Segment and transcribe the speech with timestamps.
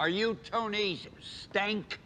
[0.00, 1.98] Are you Tony's stank?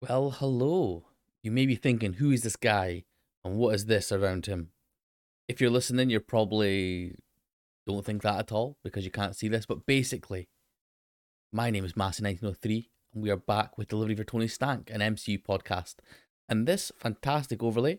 [0.00, 1.04] Well, hello.
[1.42, 3.04] You may be thinking, who is this guy
[3.44, 4.70] and what is this around him?
[5.48, 7.16] If you're listening, you're probably
[7.86, 9.66] don't think that at all because you can't see this.
[9.66, 10.48] But basically,
[11.52, 15.42] my name is Massey1903 and we are back with Delivery for Tony Stank, an MCU
[15.42, 15.96] podcast.
[16.48, 17.98] And this fantastic overlay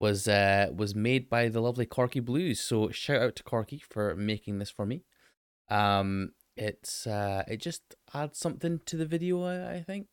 [0.00, 2.60] was uh, was made by the lovely Corky Blues.
[2.60, 5.04] So shout out to Corky for making this for me.
[5.68, 10.08] Um, it's uh, it just adds something to the video, I, I think.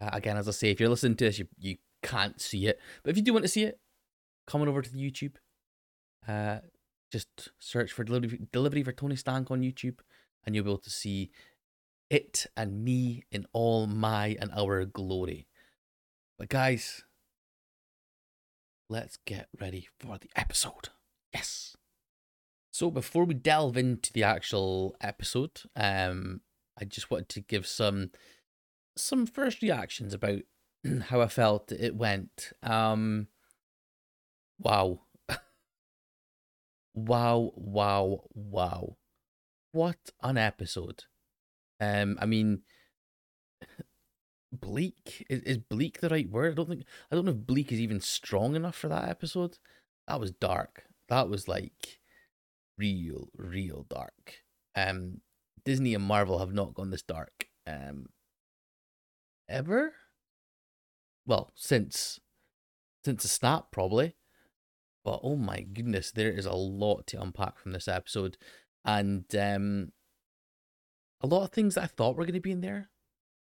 [0.00, 2.78] Uh, again, as I say, if you're listening to this, you, you can't see it.
[3.02, 3.80] But if you do want to see it,
[4.46, 5.36] come on over to the YouTube.
[6.28, 6.58] Uh,
[7.10, 9.98] just search for delivery, delivery for Tony Stank on YouTube,
[10.44, 11.30] and you'll be able to see
[12.10, 15.48] it and me in all my and our glory.
[16.38, 17.04] But guys,
[18.88, 20.90] let's get ready for the episode.
[21.32, 21.76] Yes.
[22.70, 26.42] So before we delve into the actual episode, um,
[26.78, 28.10] I just wanted to give some
[28.98, 30.40] some first reactions about
[31.08, 32.52] how I felt it went.
[32.62, 33.28] Um,
[34.58, 35.00] wow.
[36.96, 38.96] Wow, wow, wow.
[39.72, 41.04] What an episode.
[41.80, 42.62] Um, I mean,
[44.52, 46.52] bleak is, is bleak the right word?
[46.52, 49.58] I don't think I don't know if bleak is even strong enough for that episode.
[50.08, 50.84] That was dark.
[51.08, 52.00] That was like
[52.78, 54.42] real, real dark.
[54.74, 55.20] Um,
[55.64, 57.46] Disney and Marvel have not gone this dark.
[57.66, 58.06] Um,
[59.48, 59.92] ever.
[61.26, 62.20] Well, since
[63.04, 64.14] since the snap, probably.
[65.06, 68.36] But oh my goodness, there is a lot to unpack from this episode,
[68.84, 69.92] and um,
[71.20, 72.90] a lot of things that I thought were going to be in there,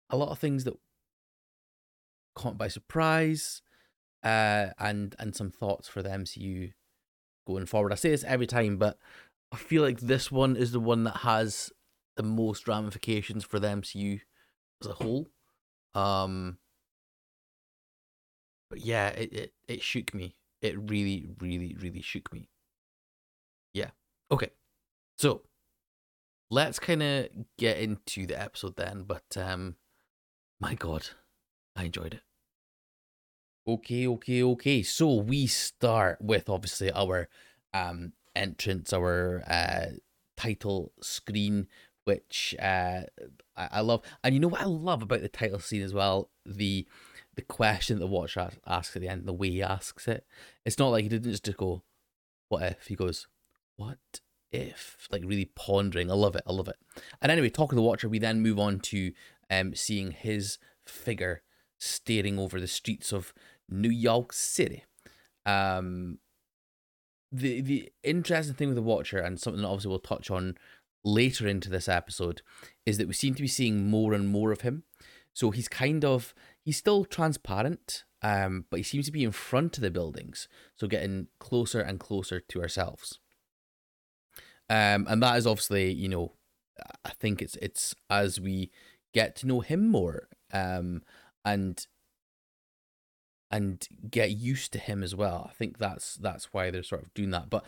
[0.09, 0.73] a lot of things that
[2.35, 3.61] caught by surprise,
[4.23, 6.73] uh, and and some thoughts for the MCU
[7.47, 7.93] going forward.
[7.93, 8.97] I say this every time, but
[9.53, 11.71] I feel like this one is the one that has
[12.17, 14.19] the most ramifications for the MCU
[14.81, 15.29] as a whole.
[15.95, 16.57] Um,
[18.69, 20.36] but yeah, it, it, it shook me.
[20.61, 22.49] It really, really, really shook me.
[23.73, 23.91] Yeah.
[24.31, 24.51] Okay.
[25.17, 25.43] So
[26.49, 29.03] let's kind of get into the episode then.
[29.03, 29.75] But um,
[30.59, 31.09] my God,
[31.75, 32.21] I enjoyed it.
[33.67, 34.81] Okay, okay, okay.
[34.83, 37.27] So we start with obviously our
[37.73, 39.97] um entrance, our uh
[40.37, 41.67] title screen
[42.07, 43.01] which uh,
[43.57, 44.01] I, I love.
[44.23, 46.29] And you know what I love about the title scene as well?
[46.45, 46.87] The
[47.37, 50.25] the question that the watcher asks at the end, the way he asks it.
[50.65, 51.83] It's not like he didn't just go,
[52.49, 53.27] "What if?" He goes,
[53.77, 53.99] "What
[54.51, 56.11] if?" Like really pondering.
[56.11, 56.43] I love it.
[56.45, 56.77] I love it.
[57.21, 59.13] And anyway, talking to the watcher, we then move on to
[59.49, 61.43] um seeing his figure
[61.79, 63.33] staring over the streets of
[63.69, 64.83] New York City.
[65.45, 66.19] Um,
[67.31, 70.57] the the interesting thing with the Watcher and something that obviously we'll touch on
[71.03, 72.41] later into this episode
[72.85, 74.83] is that we seem to be seeing more and more of him.
[75.33, 76.33] So he's kind of
[76.67, 80.85] he's still transparent, um, but he seems to be in front of the buildings, so
[80.85, 83.19] getting closer and closer to ourselves.
[84.69, 86.33] Um, and that is obviously, you know,
[87.05, 88.69] I think it's it's as we
[89.13, 91.03] get to know him more, um,
[91.45, 91.87] and
[93.49, 95.47] and get used to him as well.
[95.49, 97.49] I think that's that's why they're sort of doing that.
[97.49, 97.63] But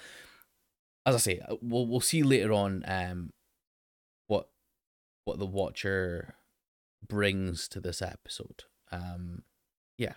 [1.05, 3.31] as I say, uh, we'll we'll see later on um
[4.27, 4.49] what
[5.23, 6.35] what the watcher
[7.07, 8.65] brings to this episode.
[8.91, 9.43] Um
[9.97, 10.13] yeah.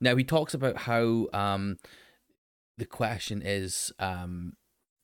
[0.00, 1.76] Now he talks about how um
[2.78, 4.54] the question is um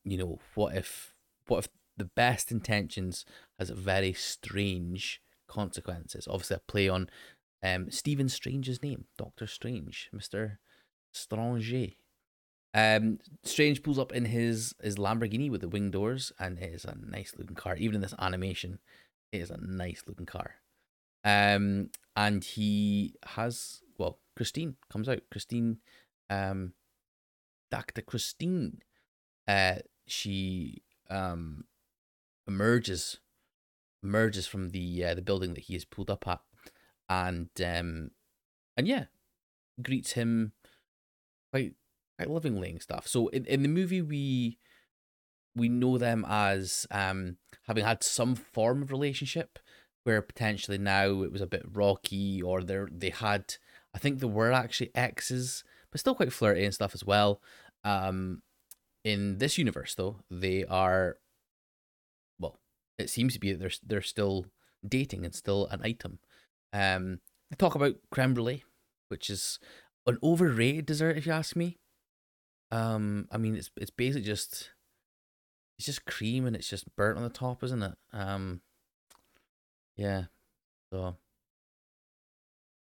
[0.05, 1.15] you know what if
[1.47, 3.25] what if the best intentions
[3.59, 6.27] has very strange consequences.
[6.29, 7.09] Obviously a play on
[7.63, 10.59] um Stephen Strange's name, Doctor Strange, Mr.
[11.13, 11.97] Strange.
[12.75, 16.85] Um, Strange pulls up in his his Lamborghini with the wing doors, and it is
[16.85, 17.77] a nice looking car.
[17.77, 18.79] Even in this animation,
[19.31, 20.55] it is a nice looking car.
[21.25, 25.23] Um, and he has well, Christine comes out.
[25.31, 25.79] Christine,
[26.29, 26.73] um,
[27.71, 28.81] Doctor Christine,
[29.47, 29.77] uh,
[30.07, 31.65] she um
[32.47, 33.21] emerges
[34.03, 36.41] emerges from the uh, the building that he is pulled up at,
[37.09, 38.11] and um,
[38.77, 39.05] and yeah,
[39.81, 40.53] greets him
[41.53, 41.75] quite
[42.19, 43.07] like lovingly and stuff.
[43.07, 44.59] So in, in the movie, we
[45.55, 47.37] we know them as um
[47.67, 49.59] having had some form of relationship
[50.05, 53.55] where potentially now it was a bit rocky or they they had
[53.95, 57.41] I think there were actually exes but still quite flirty and stuff as well
[57.85, 58.43] um
[59.05, 61.17] in this universe though they are
[62.39, 62.59] well,
[62.99, 64.47] it seems to be that they're they're still
[64.87, 66.19] dating and still an item.
[66.73, 67.21] Um,
[67.51, 68.65] they talk about creme brulee,
[69.09, 69.59] which is
[70.07, 71.79] an overrated dessert, if you ask me.
[72.71, 74.71] Um, I mean, it's it's basically just
[75.79, 77.95] it's just cream and it's just burnt on the top, isn't it?
[78.13, 78.61] Um,
[79.97, 80.25] yeah.
[80.93, 81.17] So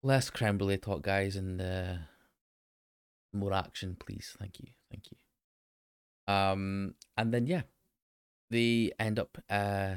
[0.03, 1.94] less brulee talk, guys, and uh,
[3.32, 4.35] more action, please.
[4.38, 6.32] Thank you, thank you.
[6.32, 7.62] Um, and then yeah,
[8.50, 9.97] they end up uh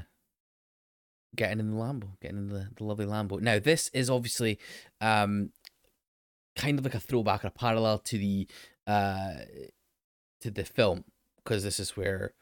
[1.35, 3.39] getting in the Lambo, getting in the, the lovely Lambo.
[3.39, 4.59] Now, this is obviously
[5.01, 5.51] um
[6.55, 8.47] kind of like a throwback or a parallel to the
[8.87, 9.33] uh
[10.41, 11.05] to the film
[11.37, 12.33] because this is where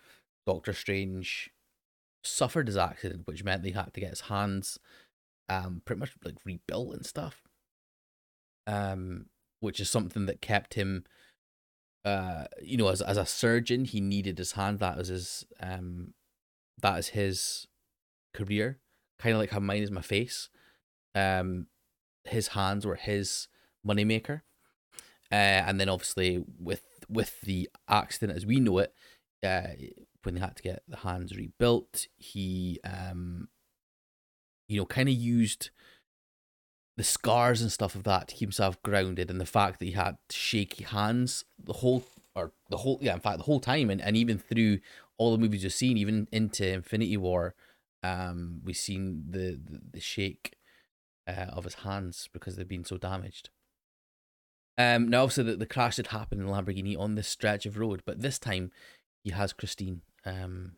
[0.45, 1.51] Doctor Strange
[2.27, 4.79] suffered his accident, which meant he had to get his hands
[5.49, 7.41] um pretty much like rebuilt and stuff.
[8.65, 9.27] Um,
[9.59, 11.05] which is something that kept him
[12.03, 14.79] uh you know as as a surgeon he needed his hand.
[14.79, 16.13] That was his um
[16.81, 17.67] that is his
[18.33, 18.79] career.
[19.19, 20.49] Kind of like how mine is my face.
[21.15, 21.67] Um
[22.25, 23.47] his hands were his
[23.85, 24.41] moneymaker.
[25.29, 28.93] Uh, and then obviously with with the accident as we know it
[29.45, 29.67] uh
[30.27, 33.47] when they had to get the hands rebuilt he um
[34.67, 35.69] you know kind of used
[36.97, 39.91] the scars and stuff of that to keep himself grounded and the fact that he
[39.91, 42.03] had shaky hands the whole
[42.35, 44.79] or the whole yeah in fact the whole time and, and even through
[45.17, 47.55] all the movies you've seen even into infinity war
[48.03, 50.57] um we've seen the the, the shake
[51.25, 53.49] uh, of his hands because they've been so damaged.
[54.77, 58.01] Um now obviously the, the crash did happen in lamborghini on this stretch of road
[58.05, 58.71] but this time
[59.23, 60.73] he has christine um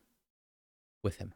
[1.02, 1.32] with him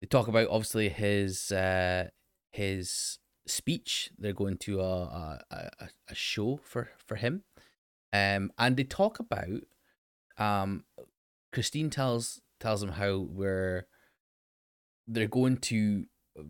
[0.00, 2.08] they talk about obviously his uh
[2.52, 4.10] his speech.
[4.18, 7.42] They're going to a a, a show for for him,
[8.12, 9.62] um, and they talk about
[10.38, 10.84] um,
[11.52, 13.86] Christine tells tells him how we're
[15.06, 16.06] they're going to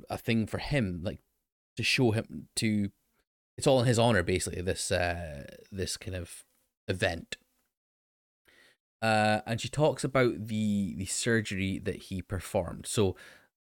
[0.08, 1.20] a thing for him, like
[1.76, 2.90] to show him to.
[3.56, 4.62] It's all in his honor, basically.
[4.62, 6.44] This uh, this kind of
[6.88, 7.36] event.
[9.02, 12.86] Uh, and she talks about the the surgery that he performed.
[12.86, 13.16] So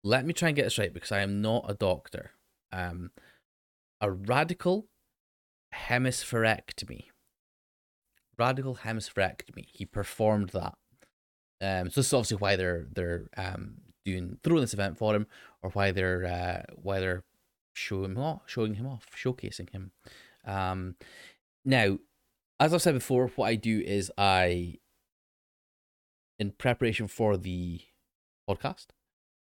[0.04, 2.32] let me try and get this right because I am not a doctor
[2.74, 3.12] um,
[4.02, 4.88] a radical
[5.74, 7.06] hemispherectomy.
[8.38, 9.66] Radical hemispherectomy.
[9.72, 10.74] He performed that.
[11.62, 15.28] Um, so this is obviously why they're they're um doing throwing this event for him,
[15.62, 17.24] or why they're uh, why they're
[17.74, 19.92] showing him off, showing him off, showcasing him.
[20.46, 20.96] Um,
[21.64, 22.00] now,
[22.60, 24.80] as I've said before, what I do is I,
[26.44, 27.80] in preparation for the
[28.50, 28.88] podcast,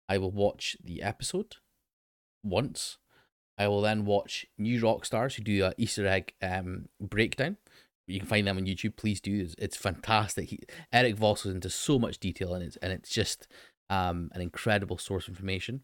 [0.09, 1.55] I will watch the episode
[2.43, 2.97] once
[3.57, 7.57] I will then watch New Rockstars who do a Easter egg um, breakdown.
[8.05, 8.97] You can find them on YouTube.
[8.97, 9.39] Please do.
[9.39, 10.49] It's, it's fantastic.
[10.49, 10.59] He,
[10.91, 13.47] Erik Voss goes into so much detail and it's and it's just
[13.89, 15.81] um, an incredible source of information.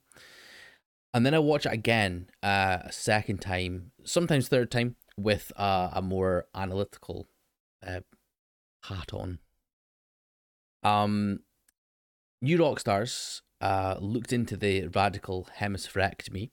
[1.13, 5.89] And then I watch it again uh, a second time, sometimes third time, with uh,
[5.93, 7.27] a more analytical
[7.85, 8.01] uh,
[8.83, 9.39] hat on.
[10.85, 11.39] Um,
[12.41, 16.51] New Rockstars uh, looked into the radical hemispherectomy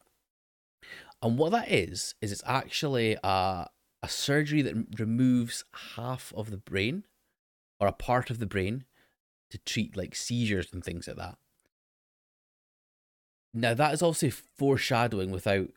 [1.23, 3.69] and what that is, is it's actually a,
[4.02, 5.64] a surgery that removes
[5.94, 7.05] half of the brain
[7.79, 8.84] or a part of the brain
[9.50, 11.39] to treat like seizures and things like that.
[13.55, 15.69] Now, that is obviously foreshadowing without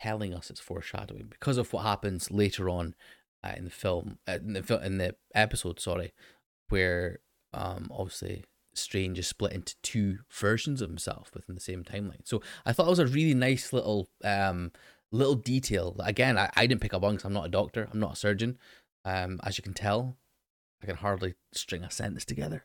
[0.00, 2.94] telling us it's foreshadowing because of what happens later on
[3.42, 6.12] uh, in the film, uh, in the in the episode, sorry,
[6.68, 7.20] where
[7.52, 12.24] um obviously Strange is split into two versions of himself within the same timeline.
[12.24, 14.72] So I thought it was a really nice little um
[15.12, 15.96] little detail.
[16.00, 18.16] Again, I, I didn't pick up on because I'm not a doctor, I'm not a
[18.16, 18.58] surgeon.
[19.04, 20.16] Um, as you can tell,
[20.82, 22.64] I can hardly string a sentence together.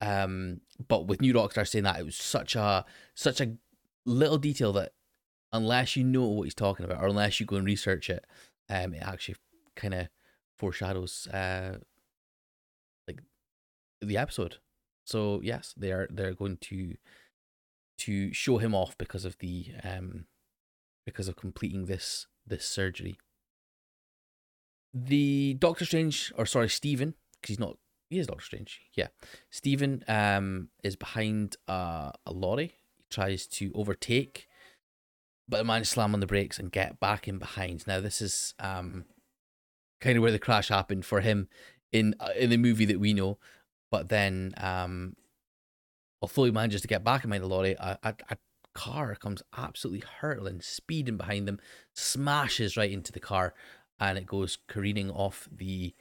[0.00, 3.56] Um, but with New Rockstar saying that, it was such a such a
[4.06, 4.92] little detail that
[5.52, 8.24] unless you know what he's talking about, or unless you go and research it,
[8.70, 9.36] um, it actually
[9.76, 10.08] kind of
[10.56, 11.78] foreshadows uh
[14.00, 14.56] the episode.
[15.04, 16.94] So yes, they are they're going to
[17.98, 20.26] to show him off because of the um
[21.04, 23.18] because of completing this this surgery.
[24.94, 27.76] The Doctor Strange, or sorry, Stephen, because he's not
[28.10, 28.80] he is Doctor Strange.
[28.94, 29.08] Yeah,
[29.50, 32.74] Stephen um is behind uh, a lorry.
[32.96, 34.46] He tries to overtake,
[35.48, 37.86] but the man slam on the brakes and get back in behind.
[37.86, 39.04] Now this is um
[40.00, 41.48] kind of where the crash happened for him
[41.92, 43.38] in uh, in the movie that we know.
[43.90, 45.16] But then, um,
[46.20, 48.36] although he manages to get back in the lorry, a, a, a
[48.74, 51.58] car comes absolutely hurtling, speeding behind them,
[51.94, 53.54] smashes right into the car,
[53.98, 55.94] and it goes careening off the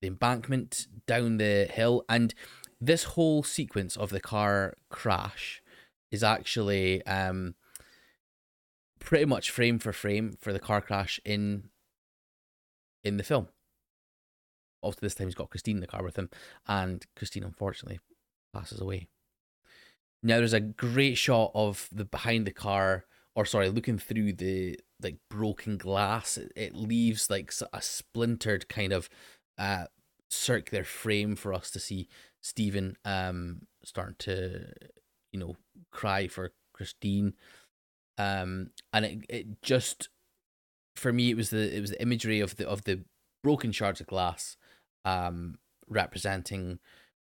[0.00, 2.04] the embankment down the hill.
[2.08, 2.34] And
[2.80, 5.62] this whole sequence of the car crash
[6.10, 7.54] is actually um
[8.98, 11.70] pretty much frame for frame for the car crash in
[13.04, 13.48] in the film.
[14.82, 16.30] Also, this time he's got Christine in the car with him,
[16.66, 18.00] and Christine unfortunately
[18.52, 19.08] passes away.
[20.22, 23.04] Now there's a great shot of the behind the car,
[23.34, 26.36] or sorry, looking through the like broken glass.
[26.36, 29.08] It, it leaves like a splintered kind of
[29.58, 29.84] uh
[30.28, 32.08] circular frame for us to see
[32.42, 34.66] Stephen um starting to
[35.32, 35.56] you know
[35.92, 37.34] cry for Christine.
[38.18, 40.08] Um and it it just
[40.96, 43.04] for me it was the it was the imagery of the of the
[43.42, 44.56] broken shards of glass
[45.06, 45.56] um
[45.88, 46.78] representing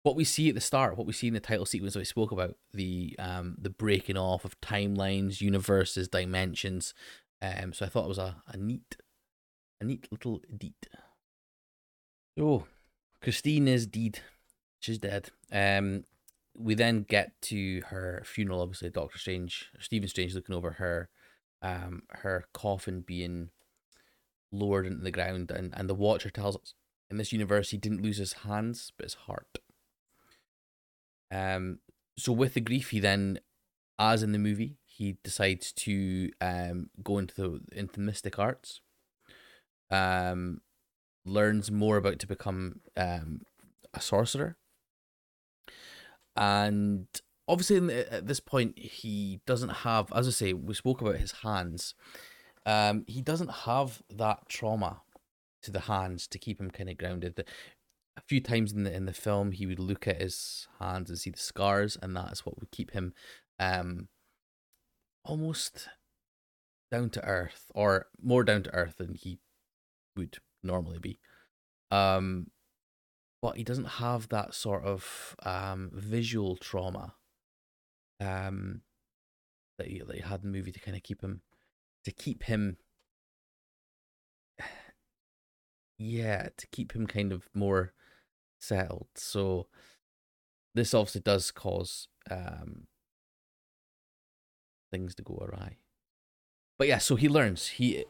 [0.03, 2.05] what we see at the start, what we see in the title sequence that we
[2.05, 6.93] spoke about, the um the breaking off of timelines, universes, dimensions.
[7.41, 8.98] Um so I thought it was a, a neat
[9.79, 10.74] a neat little deed.
[12.39, 12.65] Oh,
[13.22, 14.19] Christine is dead.
[14.79, 15.31] She's dead.
[15.51, 16.03] Um,
[16.55, 18.62] we then get to her funeral.
[18.62, 21.10] Obviously, Doctor Strange, Stephen Strange, looking over her,
[21.62, 23.50] um, her coffin being
[24.51, 26.74] lowered into the ground, and and the Watcher tells us
[27.09, 29.59] in this universe he didn't lose his hands, but his heart.
[31.31, 31.79] Um,
[32.17, 33.39] so with the grief, he then,
[33.99, 38.81] as in the movie, he decides to um go into the into the mystic arts.
[39.89, 40.61] Um,
[41.27, 43.41] learns more about to become um,
[43.93, 44.57] a sorcerer.
[46.35, 47.07] And
[47.47, 51.95] obviously, at this point, he doesn't have, as I say, we spoke about his hands.
[52.65, 55.01] Um, he doesn't have that trauma
[55.63, 57.35] to the hands to keep him kind of grounded.
[57.35, 57.45] The,
[58.17, 61.19] a few times in the in the film, he would look at his hands and
[61.19, 63.13] see the scars, and that is what would keep him
[63.59, 64.07] um,
[65.23, 65.87] almost
[66.91, 69.39] down to earth, or more down to earth than he
[70.15, 71.19] would normally be.
[71.91, 72.47] Um,
[73.41, 77.13] but he doesn't have that sort of um, visual trauma
[78.19, 78.81] um,
[79.77, 81.41] that, he, that he had in the movie to kind of keep him
[82.03, 82.77] to keep him
[85.98, 87.94] yeah to keep him kind of more
[88.60, 89.68] settled so
[90.75, 92.88] this obviously does cause um,
[94.92, 95.77] things to go awry
[96.77, 98.06] but yeah so he learns he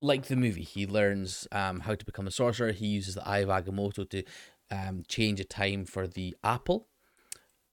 [0.00, 2.72] like the movie, he learns um, how to become a sorcerer.
[2.72, 4.22] He uses the Eye of Agamotto to
[4.70, 6.88] um, change a time for the apple.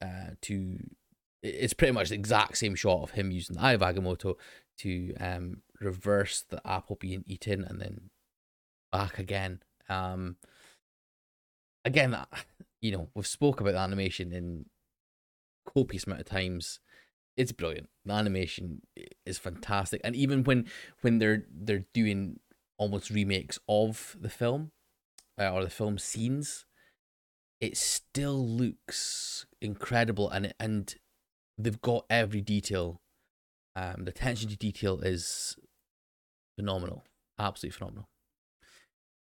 [0.02, 0.78] Uh, to
[1.42, 4.36] it's pretty much the exact same shot of him using the Eye of Agamotto
[4.80, 8.10] to um, reverse the apple being eaten and then
[8.94, 9.60] back again.
[9.90, 10.38] Um,
[11.84, 12.16] again,
[12.82, 14.68] you know, we've spoke about the animation in
[15.66, 16.80] copious amount of times
[17.36, 17.90] it's brilliant.
[18.06, 18.82] The animation
[19.26, 20.68] is fantastic, and even when
[21.02, 22.40] when they're they're doing
[22.78, 24.72] almost remakes of the film
[25.40, 26.66] uh, or the film scenes,
[27.60, 30.96] it still looks incredible, and and
[31.58, 33.02] they've got every detail.
[33.76, 35.56] Um, the attention to detail is
[36.56, 37.04] phenomenal,
[37.40, 38.08] absolutely phenomenal.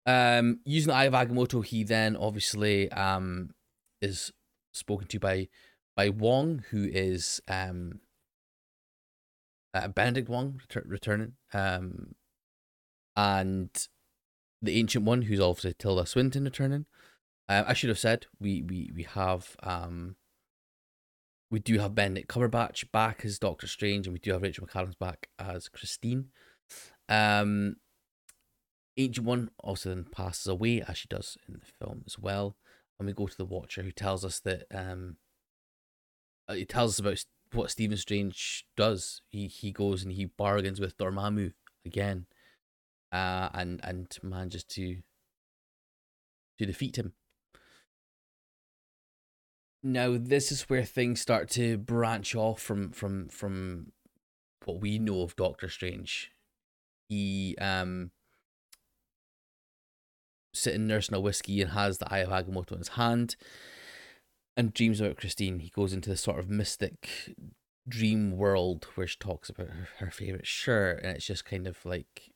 [0.06, 3.50] Um, using the Eye of Agamotto, he then obviously um
[4.02, 4.32] is
[4.74, 5.48] spoken to by
[5.96, 8.02] by Wong, who is um,
[9.74, 12.16] uh, Benedict Wong ret- returning, um,
[13.16, 13.70] and
[14.62, 16.86] the Ancient One, who's obviously Tilda Swinton returning.
[17.48, 20.16] Uh, I should have said we we we have um,
[21.50, 25.00] we do have Benedict Cumberbatch back as Doctor Strange, and we do have Rachel McAdams
[25.00, 26.30] back as Christine.
[27.08, 27.78] Um,
[28.98, 32.56] Ancient One also then passes away, as she does in the film as well.
[32.98, 35.18] And we go to the Watcher, who tells us that um,
[36.50, 39.22] uh, it tells us about what Stephen Strange does.
[39.28, 41.54] He he goes and he bargains with Dormammu
[41.86, 42.26] again,
[43.12, 45.02] uh, and and manages to
[46.58, 47.14] to defeat him.
[49.84, 53.92] Now this is where things start to branch off from from from
[54.64, 56.32] what we know of Doctor Strange.
[57.10, 58.12] He um
[60.56, 63.36] sitting nursing a whiskey and has the Eye of Agamotto in his hand
[64.58, 65.60] and dreams about Christine.
[65.60, 67.36] He goes into this sort of mystic
[67.88, 71.78] dream world where she talks about her, her favorite shirt, and it's just kind of
[71.86, 72.32] like,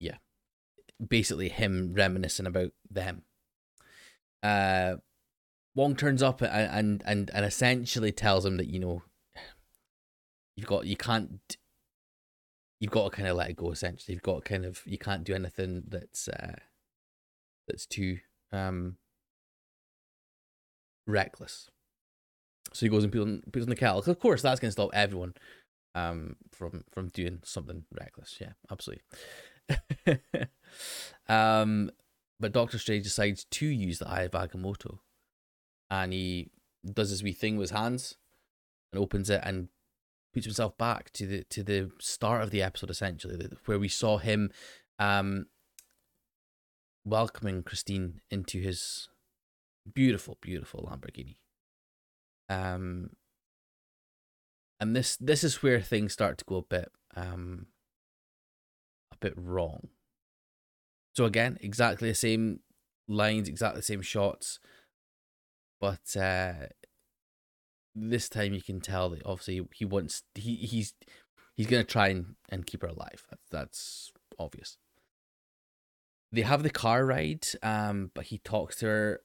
[0.00, 0.16] yeah,
[1.06, 3.22] basically him reminiscing about them.
[4.42, 4.96] Uh,
[5.74, 9.02] Wong turns up and and and, and essentially tells him that you know,
[10.56, 11.56] you've got you can't.
[12.80, 13.70] You've got to kind of let it go.
[13.70, 16.56] Essentially, you've got to kind of you can't do anything that's uh,
[17.66, 18.18] that's too
[18.52, 18.96] um
[21.06, 21.70] reckless.
[22.72, 23.98] So he goes and puts on, on the kettle.
[23.98, 25.34] Of course, that's going to stop everyone
[25.94, 28.38] um, from from doing something reckless.
[28.40, 29.04] Yeah, absolutely.
[31.28, 31.90] um,
[32.40, 34.98] but Doctor Strange decides to use the Eye of Agamotto,
[35.90, 36.50] and he
[36.90, 38.16] does his wee thing with his hands
[38.92, 39.68] and opens it and
[40.32, 44.18] puts himself back to the to the start of the episode essentially where we saw
[44.18, 44.50] him
[44.98, 45.46] um
[47.04, 49.08] welcoming Christine into his
[49.92, 51.36] beautiful beautiful Lamborghini
[52.48, 53.10] um
[54.78, 57.66] and this this is where things start to go a bit um
[59.12, 59.88] a bit wrong
[61.14, 62.60] so again exactly the same
[63.08, 64.60] lines exactly the same shots
[65.80, 66.66] but uh
[67.94, 70.94] this time you can tell that obviously he wants he he's
[71.54, 73.26] he's gonna try and, and keep her alive.
[73.30, 74.76] That's, that's obvious.
[76.32, 79.20] They have the car ride, um, but he talks to her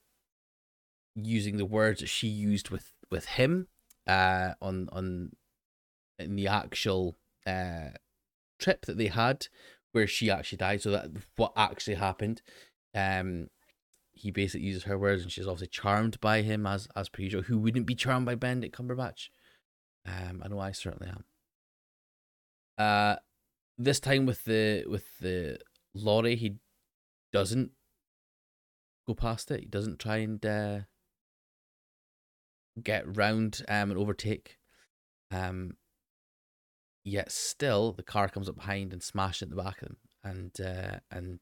[1.15, 3.67] using the words that she used with with him,
[4.05, 5.31] uh, on on
[6.19, 7.91] in the actual uh
[8.59, 9.47] trip that they had,
[9.93, 10.81] where she actually died.
[10.81, 12.41] So that what actually happened,
[12.93, 13.49] um,
[14.13, 17.43] he basically uses her words, and she's obviously charmed by him as as per usual.
[17.43, 19.29] Who wouldn't be charmed by Benedict Cumberbatch?
[20.05, 21.23] Um, I know I certainly am.
[22.77, 23.15] Uh,
[23.77, 25.59] this time with the with the
[25.93, 26.55] lorry, he
[27.37, 27.69] doesn't
[29.05, 29.59] go past it.
[29.59, 30.79] He doesn't try and uh,
[32.81, 34.57] get round um and overtake.
[35.29, 35.77] Um,
[37.03, 40.59] yet still the car comes up behind and smashes in the back of them, and
[40.59, 41.39] uh, and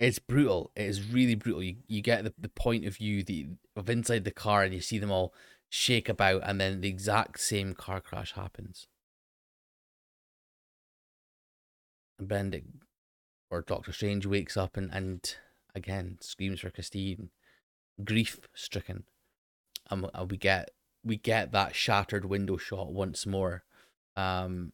[0.00, 0.72] it's brutal.
[0.74, 1.62] It is really brutal.
[1.62, 3.46] You you get the, the point of view the
[3.76, 5.32] of inside the car and you see them all
[5.68, 8.88] shake about and then the exact same car crash happens.
[12.18, 12.83] And Benedict
[13.54, 15.36] or Doctor Strange wakes up and, and
[15.74, 17.30] again screams for Christine,
[18.04, 19.04] grief stricken.
[19.90, 20.70] And we get
[21.04, 23.64] we get that shattered window shot once more.
[24.16, 24.72] Um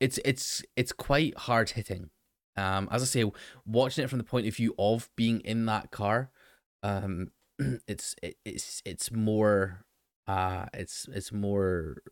[0.00, 2.10] it's it's it's quite hard hitting
[2.58, 3.30] um, as I say,
[3.64, 6.32] watching it from the point of view of being in that car,
[6.82, 7.30] um,
[7.86, 9.84] it's it, it's it's more
[10.26, 12.02] uh it's it's more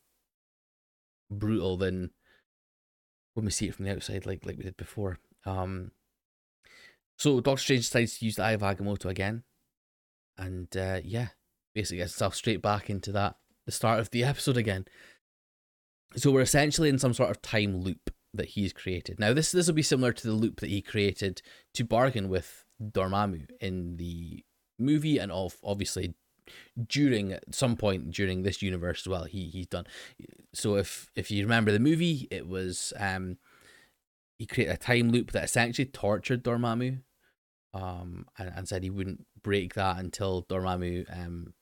[1.31, 2.11] brutal than
[3.37, 5.19] when we see it from the outside, like like we did before.
[5.45, 5.91] Um,
[7.19, 9.45] so Doctor Strange decides to use the Eye of Agamotto again,
[10.39, 11.29] and uh, yeah,
[11.75, 14.87] basically gets himself straight back into that the start of the episode again.
[16.17, 19.19] So we're essentially in some sort of time loop that he's created.
[19.19, 21.43] Now this this will be similar to the loop that he created
[21.75, 24.45] to bargain with Dormammu in the
[24.79, 26.15] movie and of obviously
[26.87, 29.87] during at some point during this universe as well he he's done
[30.53, 33.37] so if if you remember the movie it was um
[34.39, 37.01] he created a time loop that essentially tortured Dormammu
[37.75, 41.55] um and, and said he wouldn't break that until Dormammu um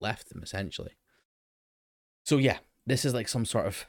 [0.00, 0.96] left him essentially
[2.24, 3.86] so yeah this is like some sort of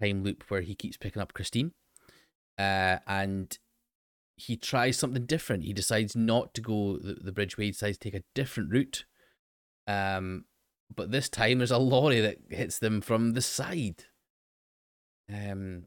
[0.00, 1.72] time loop where he keeps picking up Christine.
[2.58, 3.58] Uh, and
[4.36, 5.64] he tries something different.
[5.64, 7.66] He decides not to go the, the bridge way.
[7.66, 9.04] He decides to take a different route.
[9.86, 10.44] Um,
[10.94, 14.04] but this time there's a lorry that hits them from the side.
[15.28, 15.84] Um,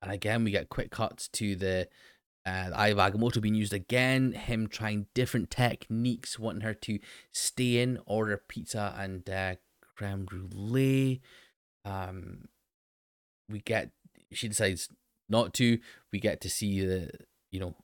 [0.00, 1.88] and again we get quick cuts to the
[2.46, 4.32] uh, the Eye of Agamotto being used again.
[4.32, 6.98] Him trying different techniques, wanting her to
[7.30, 9.56] stay in, order pizza and uh,
[9.96, 11.20] creme brulee.
[11.84, 12.48] Um,
[13.50, 13.90] we get
[14.32, 14.88] she decides
[15.28, 15.78] not to.
[16.12, 17.10] We get to see the
[17.50, 17.74] you know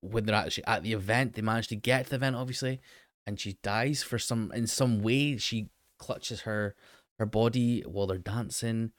[0.00, 1.34] when they're actually at the event.
[1.34, 2.80] They manage to get to the event, obviously,
[3.26, 5.36] and she dies for some in some way.
[5.36, 6.74] She clutches her
[7.18, 8.92] her body while they're dancing.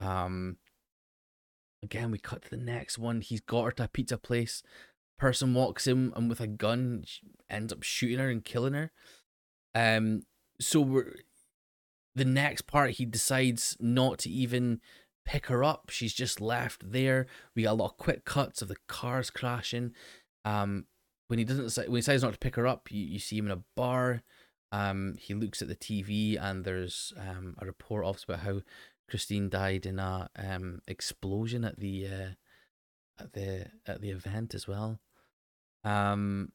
[0.00, 0.58] Um,
[1.82, 3.20] again, we cut to the next one.
[3.20, 4.62] He's got her to a pizza place.
[5.18, 7.04] Person walks in and with a gun
[7.48, 8.90] ends up shooting her and killing her.
[9.74, 10.22] Um,
[10.60, 11.14] so we're
[12.14, 14.80] the next part he decides not to even
[15.24, 15.90] pick her up.
[15.90, 17.26] She's just left there.
[17.54, 19.92] We got a lot of quick cuts of the cars crashing.
[20.44, 20.86] Um,
[21.28, 23.46] when he doesn't when he decides not to pick her up, you, you see him
[23.46, 24.22] in a bar.
[24.72, 28.60] Um, he looks at the TV and there's um a report off about how
[29.08, 34.68] Christine died in a um explosion at the uh, at the at the event as
[34.68, 35.00] well.
[35.84, 36.52] Um,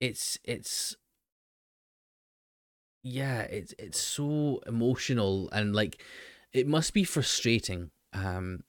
[0.00, 0.96] it's it's
[3.02, 6.02] yeah, it's it's so emotional and like
[6.52, 8.64] it must be frustrating um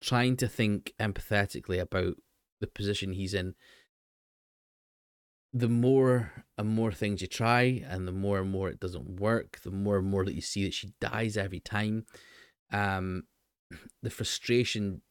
[0.00, 2.14] trying to think empathetically about
[2.60, 3.54] the position he's in.
[5.52, 9.60] The more and more things you try and the more and more it doesn't work,
[9.62, 12.06] the more and more that you see that she dies every time.
[12.72, 13.24] Um
[14.02, 15.02] the frustration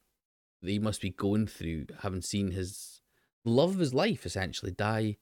[0.62, 3.02] that he must be going through having seen his
[3.46, 5.18] love of his life essentially die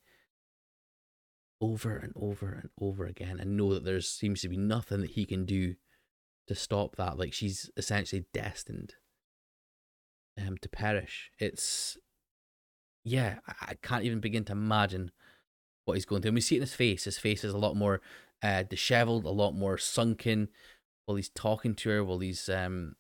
[1.62, 5.12] over and over and over again and know that there seems to be nothing that
[5.12, 5.76] he can do
[6.48, 7.18] to stop that.
[7.18, 8.96] Like she's essentially destined
[10.40, 11.32] um to perish.
[11.40, 11.98] It's
[13.08, 15.12] yeah, I, can't even begin to imagine
[15.86, 16.30] what he's going through.
[16.30, 17.06] And we see it in his face.
[17.06, 18.02] His face is a lot more
[18.44, 20.50] uh, disheveled, a lot more sunken.
[21.06, 22.96] While he's talking to her, while he's um,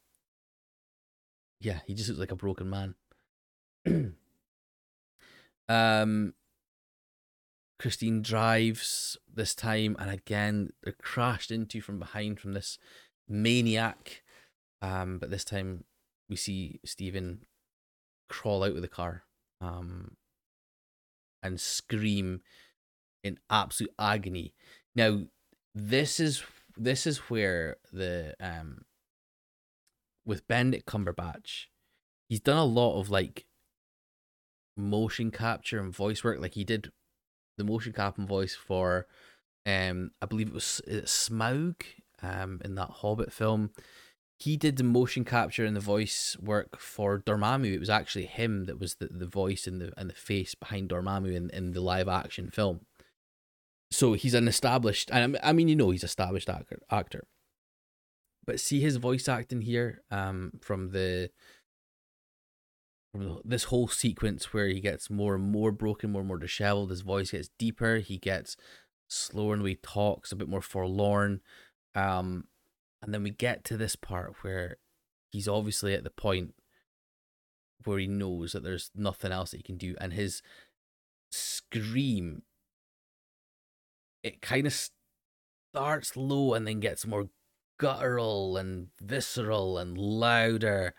[1.59, 2.95] yeah, he just looks like a broken man.
[5.67, 6.33] um,
[7.77, 12.79] Christine drives this time, and again they're crashed into from behind from this
[13.27, 14.23] maniac.
[14.81, 15.83] Um, but this time
[16.29, 17.45] we see Stephen
[18.29, 19.23] crawl out of the car,
[19.61, 20.15] um,
[21.41, 22.41] and scream
[23.23, 24.53] in absolute agony.
[24.95, 25.21] Now,
[25.73, 26.43] this is
[26.75, 28.85] this is where the um
[30.25, 31.65] with Benedict Cumberbatch,
[32.29, 33.45] he's done a lot of like
[34.75, 36.39] motion capture and voice work.
[36.39, 36.91] Like he did
[37.57, 39.07] the motion cap and voice for
[39.65, 41.75] um I believe it was Smaug
[42.21, 43.71] um in that Hobbit film.
[44.39, 47.73] He did the motion capture and the voice work for Dormammu.
[47.73, 50.89] It was actually him that was the, the voice and the and the face behind
[50.89, 52.81] Dormammu in, in the live action film.
[53.89, 57.25] So he's an established and I mean you know he's established actor actor.
[58.45, 61.31] But see his voice acting here um from the
[63.11, 66.89] from this whole sequence where he gets more and more broken, more and more disheveled.
[66.89, 67.97] His voice gets deeper.
[67.97, 68.57] He gets
[69.07, 71.41] slower way he talks, a bit more forlorn.
[71.97, 72.45] Um,
[73.01, 74.77] and then we get to this part where
[75.29, 76.53] he's obviously at the point
[77.83, 80.41] where he knows that there's nothing else that he can do, and his
[81.31, 82.43] scream
[84.23, 84.89] it kind of
[85.73, 87.29] starts low and then gets more
[87.79, 90.93] guttural and visceral and louder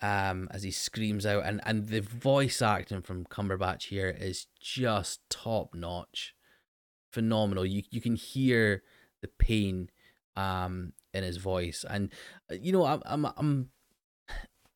[0.00, 5.20] um, as he screams out, and and the voice acting from Cumberbatch here is just
[5.30, 6.34] top notch,
[7.12, 7.64] phenomenal.
[7.64, 8.82] You you can hear
[9.20, 9.90] the pain
[10.36, 12.10] um in his voice, and
[12.50, 13.70] uh, you know I'm I'm I'm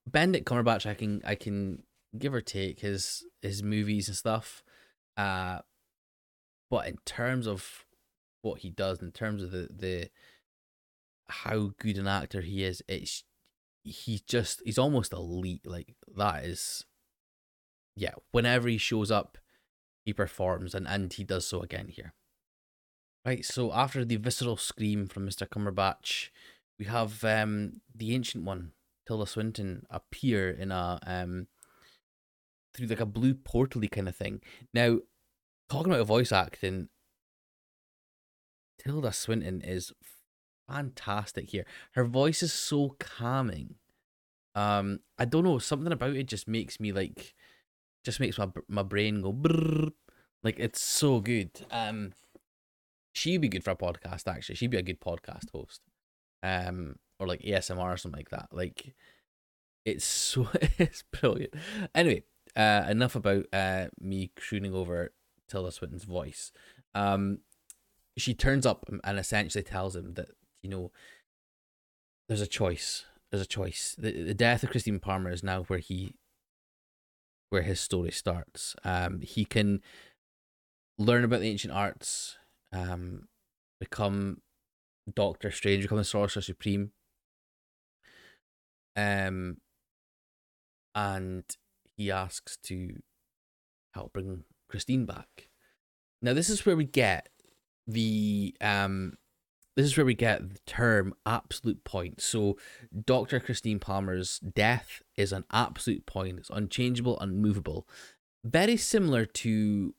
[0.07, 0.87] Benedict Cumberbatch.
[0.87, 1.83] I can I can
[2.19, 4.63] give or take his his movies and stuff,
[5.17, 5.61] uh,
[6.71, 7.85] but in terms of
[8.43, 10.11] what he does, in terms of the the
[11.29, 13.25] how good an actor he is, it's
[13.83, 15.67] he's just he's almost elite.
[15.67, 16.85] Like that is
[17.97, 19.39] yeah, whenever he shows up,
[20.05, 22.13] he performs and, and he does so again here.
[23.27, 25.49] Right, so after the visceral scream from Mr.
[25.49, 26.29] Cumberbatch,
[26.79, 28.71] we have um the ancient one,
[29.05, 31.49] Tilda Swinton, appear in a um
[32.73, 34.43] through like a blue portally kind of thing.
[34.73, 34.99] Now,
[35.69, 36.89] talking about voice acting,
[38.79, 39.93] Tilda Swinton is
[40.69, 41.65] fantastic here.
[41.93, 43.75] Her voice is so calming.
[44.55, 47.35] Um, I don't know, something about it just makes me like,
[48.05, 49.91] just makes my my brain go brrr.
[50.45, 51.51] Like it's so good.
[51.73, 52.13] Um,
[53.17, 54.27] she'd be good for a podcast.
[54.27, 55.81] Actually, she'd be a good podcast host.
[56.43, 58.49] Um, or like ASMR or something like that.
[58.53, 58.95] Like,
[59.85, 60.49] it's so
[60.79, 61.55] it's brilliant.
[61.95, 62.25] Anyway,
[62.55, 65.13] uh, enough about uh me crooning over
[65.49, 66.53] Tilda Swinton's voice.
[66.95, 67.39] Um,
[68.17, 70.29] she turns up and essentially tells him that
[70.67, 70.91] you know,
[72.29, 73.05] there's a choice.
[73.31, 73.95] There's a choice.
[73.97, 76.15] The, the death of Christine Palmer is now where he,
[77.51, 78.75] where his story starts.
[78.83, 79.81] Um, he can
[80.99, 82.37] learn about the ancient arts,
[82.73, 83.29] um,
[83.81, 84.43] become
[85.15, 86.93] Doctor Strange, become the Sorcerer Supreme.
[88.97, 89.59] Um,
[90.95, 91.45] and
[91.97, 93.01] he asks to
[93.95, 95.49] help bring Christine back.
[96.23, 97.29] Now, this is where we get
[97.87, 99.17] the um
[99.77, 102.23] this is where we get the term absolute point.
[102.23, 102.57] So,
[103.05, 103.39] Dr.
[103.39, 106.39] Christine Palmer's death is an absolute point.
[106.39, 107.87] It's unchangeable, unmovable.
[108.43, 109.95] Very similar to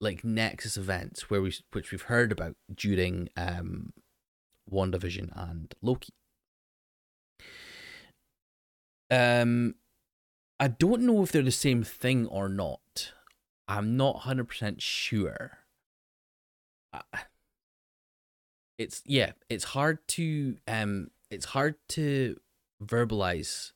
[0.00, 3.92] like Nexus events where we which we've heard about during um
[4.70, 6.12] WandaVision and Loki.
[9.10, 9.74] Um
[10.58, 13.12] I don't know if they're the same thing or not.
[13.66, 15.58] I'm not 100% sure.
[16.92, 17.00] I,
[18.78, 22.36] it's yeah, it's hard to um it's hard to
[22.82, 23.72] verbalize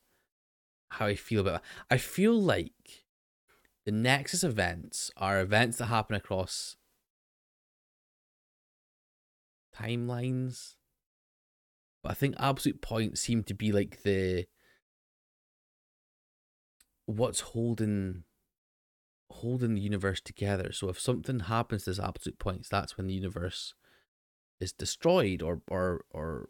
[0.90, 1.60] how I feel about it.
[1.90, 3.03] I feel like
[3.84, 6.76] the Nexus events are events that happen across
[9.76, 10.74] timelines.
[12.02, 14.46] But I think absolute points seem to be like the
[17.06, 18.24] what's holding
[19.30, 20.72] holding the universe together.
[20.72, 23.74] So if something happens to this absolute points, that's when the universe
[24.60, 26.48] is destroyed or or or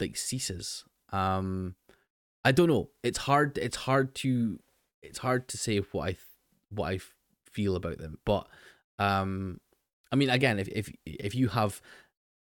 [0.00, 0.84] like ceases.
[1.10, 1.76] Um,
[2.44, 2.90] I don't know.
[3.02, 3.58] It's hard.
[3.58, 4.58] It's hard to
[5.02, 6.16] it's hard to say what I
[6.70, 6.98] what I
[7.50, 8.18] feel about them.
[8.24, 8.46] But
[8.98, 9.60] um,
[10.10, 11.80] I mean, again, if if if you have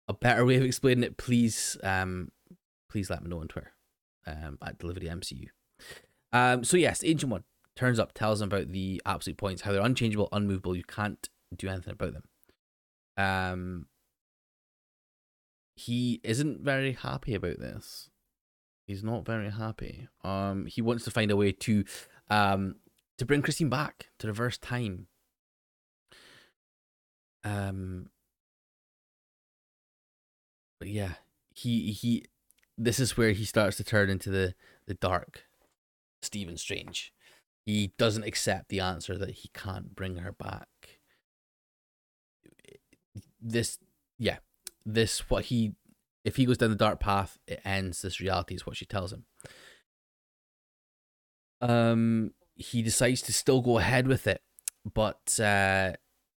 [0.07, 2.31] a better way of explaining it, please um
[2.89, 3.73] please let me know on Twitter
[4.25, 5.47] um at Delivery MCU.
[6.33, 7.43] Um, so yes, Ancient One,
[7.75, 10.75] turns up, tells him about the absolute points, how they're unchangeable, unmovable.
[10.75, 12.23] You can't do anything about them.
[13.17, 13.86] Um,
[15.75, 18.10] he isn't very happy about this.
[18.86, 20.07] He's not very happy.
[20.23, 21.83] Um, he wants to find a way to,
[22.30, 22.76] um,
[23.18, 25.08] to bring Christine back to reverse time.
[27.44, 28.10] Um,
[30.80, 31.13] but yeah,
[31.54, 32.26] he he.
[32.78, 34.54] This is where he starts to turn into the
[34.86, 35.46] the dark
[36.22, 37.13] Stephen Strange.
[37.66, 40.68] He doesn't accept the answer that he can't bring her back.
[43.42, 43.78] This,
[44.18, 44.38] yeah,
[44.86, 45.74] this what he
[46.24, 49.13] if he goes down the dark path, it ends this reality, is what she tells
[49.13, 49.26] him.
[51.62, 54.41] Um, he decides to still go ahead with it,
[54.93, 55.93] but uh,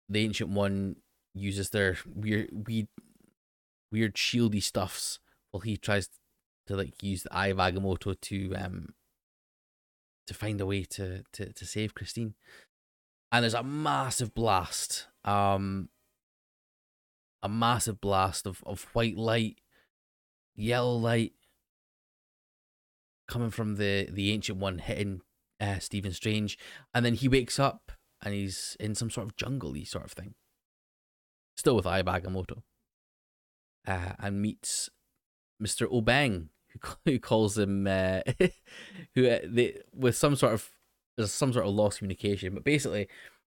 [0.09, 0.97] the ancient one
[1.35, 2.89] uses their weird, weird,
[3.93, 5.19] weird shieldy stuffs
[5.51, 6.09] while he tries
[6.67, 8.95] to like use the eye of Agamotto to um
[10.27, 12.35] to find a way to to to save Christine.
[13.33, 15.89] And there's a massive blast, um,
[17.43, 19.61] a massive blast of of white light
[20.55, 21.33] yellow light
[23.31, 25.23] coming from the the ancient one hitting
[25.61, 26.59] uh, Stephen Strange,
[26.93, 30.35] and then he wakes up and he's in some sort of jungle sort of thing,
[31.57, 32.63] still with Eye Agamotto,
[33.87, 34.91] uh, and meets
[35.59, 36.81] Mister Obeng, who
[37.13, 38.21] who calls him uh,
[39.15, 40.71] who uh, they with some sort of
[41.17, 43.09] there's some sort of lost communication, but basically,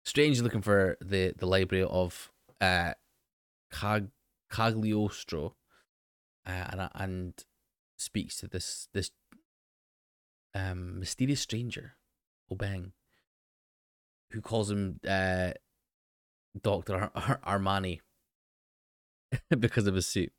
[0.04, 2.30] Strange is looking for the the library of
[2.61, 2.92] uh,
[3.72, 4.08] Cag
[4.50, 5.56] Cagliostro
[6.46, 7.44] uh, and and
[7.96, 9.11] speaks to this this
[10.54, 11.96] um mysterious stranger,
[12.52, 12.92] Obeng,
[14.30, 15.52] who calls him uh,
[16.60, 17.12] Doctor Ar-
[17.44, 18.00] Ar- Armani
[19.58, 20.32] because of his suit.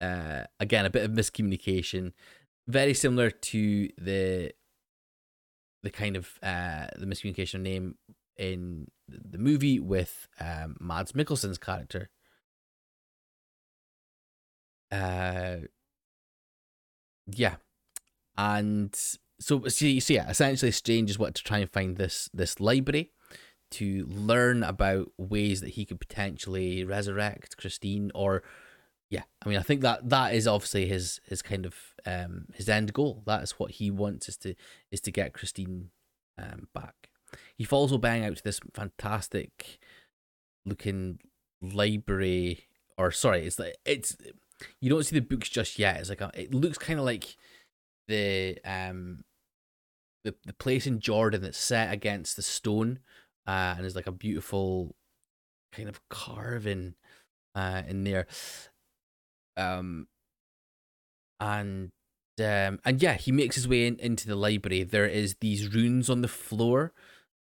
[0.00, 2.12] Uh, again, a bit of miscommunication,
[2.66, 4.52] very similar to the
[5.82, 7.94] the kind of uh the miscommunication name
[8.36, 12.10] in the movie with um Mads Mikkelsen's character.
[14.90, 15.58] Uh
[17.26, 17.56] yeah.
[18.36, 18.96] And
[19.40, 23.12] so see so yeah essentially strange is what to try and find this this library
[23.70, 28.42] to learn about ways that he could potentially resurrect christine or
[29.10, 31.74] yeah i mean i think that that is obviously his his kind of
[32.06, 34.54] um his end goal that is what he wants is to
[34.90, 35.90] is to get christine
[36.38, 37.10] um back
[37.56, 39.78] he follows bang out to this fantastic
[40.64, 41.18] looking
[41.60, 44.16] library or sorry it's like it's
[44.80, 45.98] you don't see the books just yet.
[45.98, 47.36] It's like a, it looks kind of like
[48.06, 49.24] the um
[50.28, 53.00] the the place in Jordan that's set against the stone,
[53.46, 54.94] uh, and there's like a beautiful
[55.72, 56.94] kind of carving
[57.54, 58.26] uh in there.
[59.56, 60.08] Um
[61.40, 61.90] and
[62.40, 64.82] um and yeah, he makes his way in, into the library.
[64.82, 66.92] There is these runes on the floor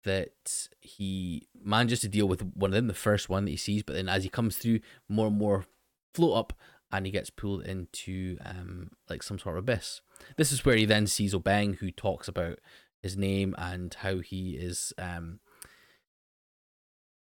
[0.03, 3.83] that he manages to deal with one of them, the first one that he sees,
[3.83, 5.65] but then as he comes through, more and more
[6.13, 6.53] float up
[6.91, 10.01] and he gets pulled into um like some sort of abyss.
[10.37, 12.59] This is where he then sees Obeng, who talks about
[13.01, 15.39] his name and how he is um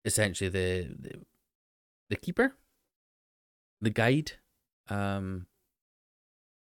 [0.06, 1.12] essentially the the,
[2.10, 2.56] the keeper,
[3.82, 4.34] the guide.
[4.88, 5.46] Um,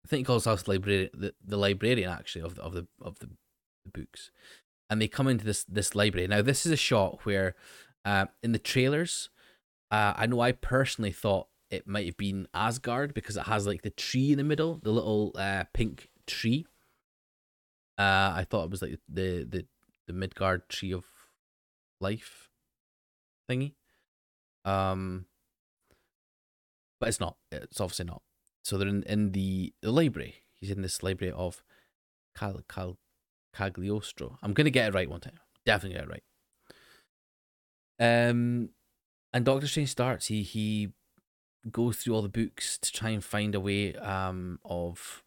[0.05, 3.19] I think he calls himself librarian, the, the librarian actually of the, of the of
[3.19, 3.29] the,
[3.85, 4.31] the books,
[4.89, 6.27] and they come into this this library.
[6.27, 7.55] Now this is a shot where,
[8.05, 9.29] uh, in the trailers,
[9.89, 13.81] uh, I know I personally thought it might have been Asgard because it has like
[13.81, 16.65] the tree in the middle, the little uh, pink tree.
[17.97, 19.65] Uh, I thought it was like the the
[20.07, 21.05] the Midgard tree of
[21.99, 22.49] life
[23.49, 23.73] thingy.
[24.65, 25.25] Um,
[26.99, 27.37] but it's not.
[27.51, 28.21] It's obviously not.
[28.63, 30.35] So they're in, in the, the library.
[30.53, 31.63] He's in this library of
[32.37, 32.97] Cal, Cal,
[33.53, 34.37] Cagliostro.
[34.41, 35.39] I'm gonna get it right one time.
[35.65, 36.23] Definitely get it right.
[37.99, 38.69] Um,
[39.33, 40.27] and Doctor Strange starts.
[40.27, 40.93] He he
[41.71, 45.23] goes through all the books to try and find a way um of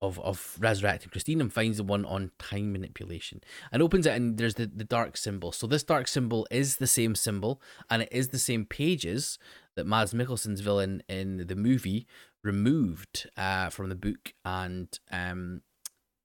[0.00, 3.40] of of resurrecting Christine and finds the one on time manipulation
[3.72, 5.52] and opens it and there's the, the dark symbol.
[5.52, 9.38] So this dark symbol is the same symbol and it is the same pages
[9.76, 12.06] that Mads Mikkelsen's villain in the movie
[12.44, 15.62] removed uh, from the book and um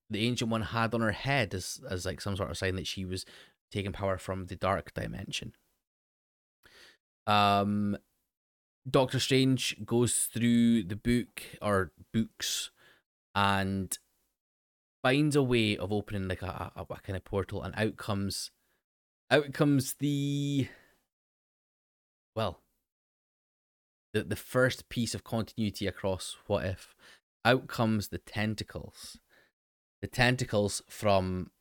[0.09, 2.87] the ancient one had on her head as as like some sort of sign that
[2.87, 3.25] she was
[3.71, 5.53] taking power from the dark dimension.
[7.25, 7.97] Um
[8.89, 12.69] Doctor Strange goes through the book or books
[13.33, 13.97] and
[15.01, 18.51] finds a way of opening like a, a, a kind of portal, and out comes
[19.31, 20.67] out comes the
[22.35, 22.61] well
[24.13, 26.95] the the first piece of continuity across what if.
[27.45, 29.17] Out comes the tentacles.
[30.01, 31.51] The tentacles from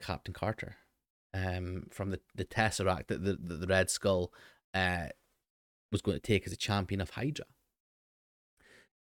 [0.00, 0.76] Captain Carter
[1.34, 4.32] um, from the, the Tesseract the, the, the Red Skull
[4.74, 5.08] uh,
[5.90, 7.46] was going to take as a champion of Hydra.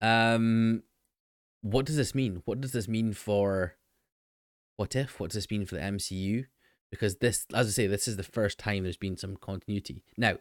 [0.01, 0.83] Um,
[1.63, 2.43] what does this mean?
[2.45, 3.77] What does this mean for
[4.77, 5.19] What If?
[5.19, 6.47] What does this mean for the MCU?
[6.91, 10.03] Because this, as I say, this is the first time there's been some continuity.
[10.17, 10.39] Now,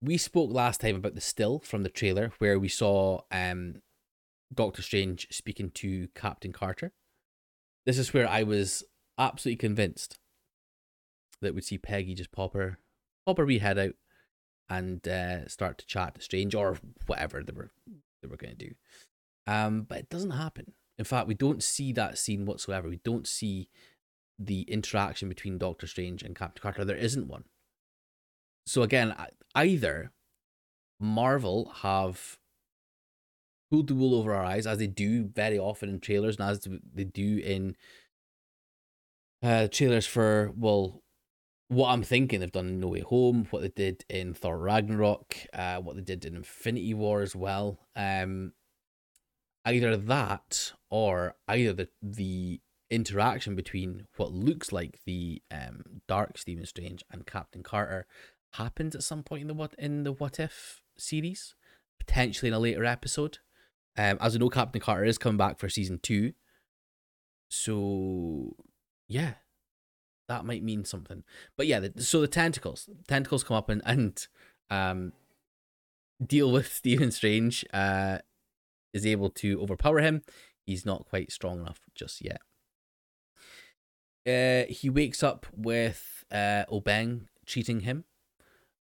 [0.00, 3.82] we spoke last time about the still from the trailer where we saw um,
[4.54, 6.92] Doctor Strange speaking to Captain Carter.
[7.84, 8.84] This is where I was
[9.18, 10.18] absolutely convinced
[11.40, 12.78] that we'd see Peggy just pop her,
[13.26, 13.94] pop her wee head out
[14.68, 17.70] and uh, start to chat to Strange or whatever they were
[18.22, 18.74] they were going to do.
[19.46, 20.72] Um, but it doesn't happen.
[20.98, 22.88] In fact, we don't see that scene whatsoever.
[22.88, 23.68] We don't see
[24.38, 26.84] the interaction between Doctor Strange and Captain Carter.
[26.84, 27.44] There isn't one.
[28.66, 29.14] So again,
[29.54, 30.10] either
[30.98, 32.38] Marvel have
[33.70, 36.66] pulled the wool over our eyes, as they do very often in trailers, and as
[36.94, 37.76] they do in
[39.42, 41.02] uh, trailers for well,
[41.68, 45.36] what I'm thinking they've done in No Way Home, what they did in Thor Ragnarok,
[45.52, 47.80] uh, what they did in Infinity War as well.
[47.96, 48.52] Um,
[49.64, 56.64] either that or either the the interaction between what looks like the um dark Stephen
[56.64, 58.06] Strange and Captain Carter
[58.52, 61.54] happens at some point in the what in the What If series,
[61.98, 63.38] potentially in a later episode.
[63.98, 66.32] Um, as we know, Captain Carter is coming back for season two.
[67.48, 68.54] So
[69.08, 69.34] yeah,
[70.28, 71.22] that might mean something.
[71.56, 74.26] But yeah, the, so the tentacles, tentacles come up and and
[74.70, 75.12] um
[76.24, 77.64] deal with Stephen Strange.
[77.72, 78.18] Uh,
[78.96, 80.22] is able to overpower him.
[80.64, 82.40] He's not quite strong enough just yet.
[84.26, 88.04] Uh, he wakes up with uh, O'Bengh cheating him,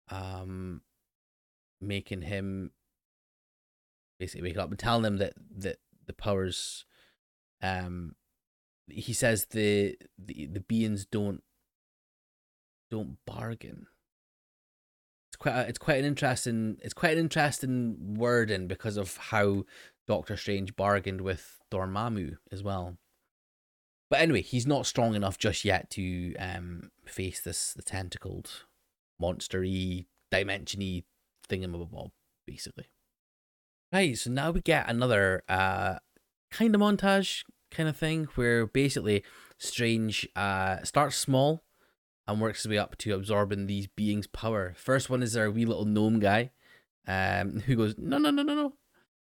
[0.09, 0.81] um,
[1.81, 2.73] making him
[4.19, 6.85] basically wake up and telling him that that the powers,
[7.63, 8.17] um,
[8.93, 11.43] he says the the the beings don't
[12.91, 13.87] don't bargain
[15.29, 19.65] It's quite a, it's quite an interesting it's quite an interesting wording because of how
[20.09, 22.97] Doctor Strange bargained with Dormammu as well.
[24.11, 28.65] But anyway, he's not strong enough just yet to um face this the tentacled
[29.23, 31.05] monstery dimensiony
[31.49, 32.11] thingamabob,
[32.47, 32.91] basically.
[33.93, 35.99] Right, so now we get another uh
[36.51, 39.23] kind of montage kind of thing where basically
[39.59, 41.63] Strange uh starts small
[42.27, 44.75] and works his way up to absorbing these beings' power.
[44.77, 46.51] First one is our wee little gnome guy,
[47.07, 48.73] um, who goes no no no no no.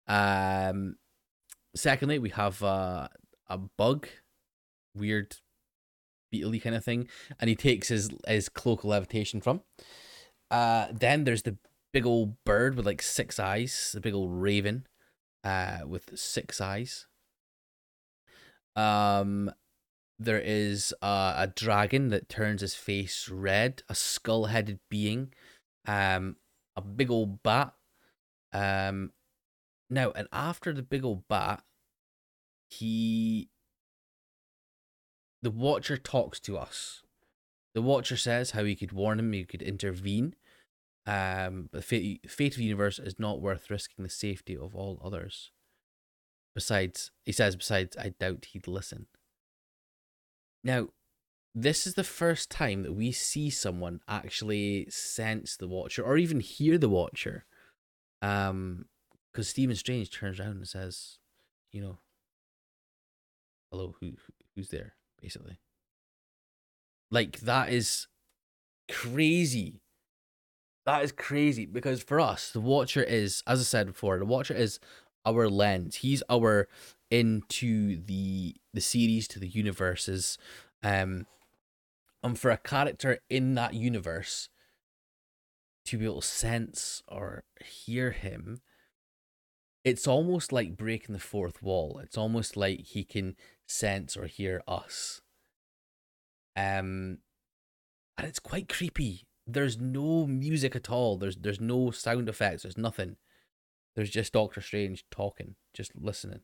[0.07, 0.97] Um,
[1.75, 3.07] secondly, we have uh,
[3.47, 4.07] a bug,
[4.95, 5.37] weird,
[6.31, 7.07] beetly kind of thing,
[7.39, 9.61] and he takes his his cloak of levitation from.
[10.49, 11.57] Uh, then there's the
[11.93, 14.85] big old bird with like six eyes, the big old raven,
[15.43, 17.07] uh, with six eyes.
[18.75, 19.51] Um,
[20.19, 25.33] there is uh, a dragon that turns his face red, a skull headed being,
[25.87, 26.35] um,
[26.75, 27.73] a big old bat.
[28.53, 29.11] Um,
[29.89, 31.63] now, and after the big old bat,
[32.69, 33.49] he.
[35.41, 37.01] The Watcher talks to us.
[37.73, 40.35] The Watcher says how he could warn him, he could intervene.
[41.07, 45.01] Um, the fate, fate of the universe is not worth risking the safety of all
[45.03, 45.51] others.
[46.53, 49.07] Besides, he says, besides, I doubt he'd listen.
[50.63, 50.89] Now,
[51.53, 56.39] this is the first time that we see someone actually sense the Watcher or even
[56.39, 57.45] hear the Watcher.
[58.21, 58.85] Um,
[59.31, 61.17] because Stephen Strange turns around and says,
[61.71, 61.99] you know,
[63.71, 64.13] hello, who
[64.55, 64.95] who's there?
[65.21, 65.59] Basically,
[67.09, 68.07] like that is
[68.89, 69.81] crazy.
[70.85, 74.55] That is crazy because for us, the Watcher is, as I said before, the Watcher
[74.55, 74.79] is
[75.25, 75.97] our lens.
[75.97, 76.67] He's our
[77.09, 80.37] into the the series to the universes.
[80.83, 81.25] Um
[82.23, 84.49] and for a character in that universe
[85.85, 88.61] to be able to sense or hear him
[89.83, 91.99] it's almost like breaking the fourth wall.
[92.03, 93.35] It's almost like he can
[93.67, 95.21] sense or hear us.
[96.55, 97.19] Um
[98.17, 99.25] and it's quite creepy.
[99.47, 101.17] There's no music at all.
[101.17, 102.63] There's there's no sound effects.
[102.63, 103.15] There's nothing
[103.95, 106.41] there's just doctor strange talking just listening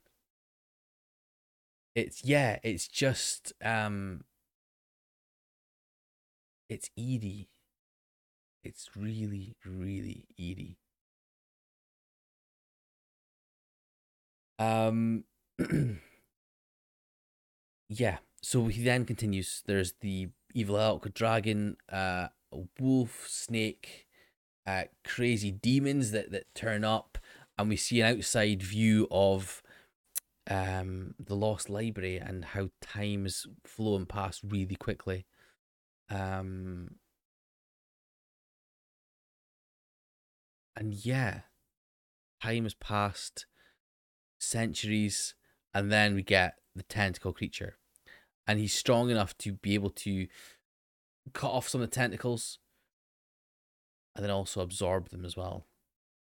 [1.97, 4.21] it's yeah, it's just um
[6.69, 7.49] it's eerie.
[8.63, 10.77] It's really, really eerie.
[14.59, 15.23] Um
[17.89, 19.63] yeah, so he then continues.
[19.65, 24.05] There's the evil elk, dragon, uh, a wolf, snake,
[24.67, 27.17] uh, crazy demons that that turn up,
[27.57, 29.61] and we see an outside view of
[30.49, 35.25] um the lost library and how time is flowing past really quickly.
[36.09, 36.95] Um
[40.75, 41.41] and yeah,
[42.41, 43.47] time has passed
[44.39, 45.33] centuries,
[45.73, 47.77] and then we get the tentacle creature,
[48.45, 50.27] and he's strong enough to be able to
[51.33, 52.59] cut off some of the tentacles,
[54.15, 55.65] and then also absorb them as well.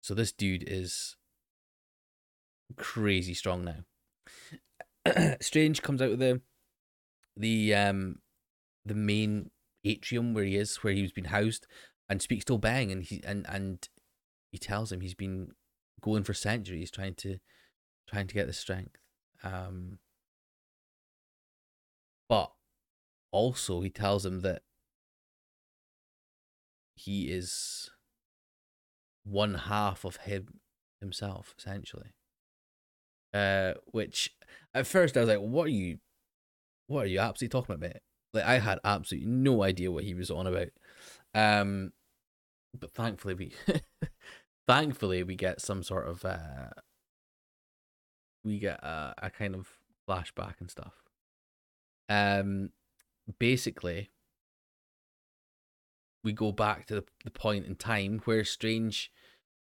[0.03, 1.17] So this dude is
[2.77, 5.37] crazy strong now.
[5.41, 6.41] Strange comes out of the
[7.37, 8.17] the um
[8.85, 9.51] the main
[9.85, 11.67] atrium where he is, where he's been housed,
[12.09, 13.89] and speaks to Bang, and he and and
[14.51, 15.53] he tells him he's been
[16.01, 17.39] going for centuries trying to
[18.09, 18.97] trying to get the strength.
[19.43, 19.99] Um,
[22.29, 22.53] but
[23.33, 24.63] also he tells him that
[26.95, 27.91] he is
[29.25, 30.61] one half of him
[31.01, 32.13] himself, essentially.
[33.33, 34.35] Uh, which
[34.75, 35.99] at first I was like, "What are you?
[36.87, 38.03] What are you absolutely talking about?" Mate?
[38.33, 40.69] Like I had absolutely no idea what he was on about.
[41.35, 41.93] Um,
[42.79, 43.53] but thankfully we,
[44.69, 46.71] thankfully we get some sort of uh,
[48.45, 49.69] we get a, a kind of
[50.09, 50.95] flashback and stuff.
[52.09, 52.71] Um,
[53.39, 54.11] basically,
[56.23, 59.11] we go back to the, the point in time where Strange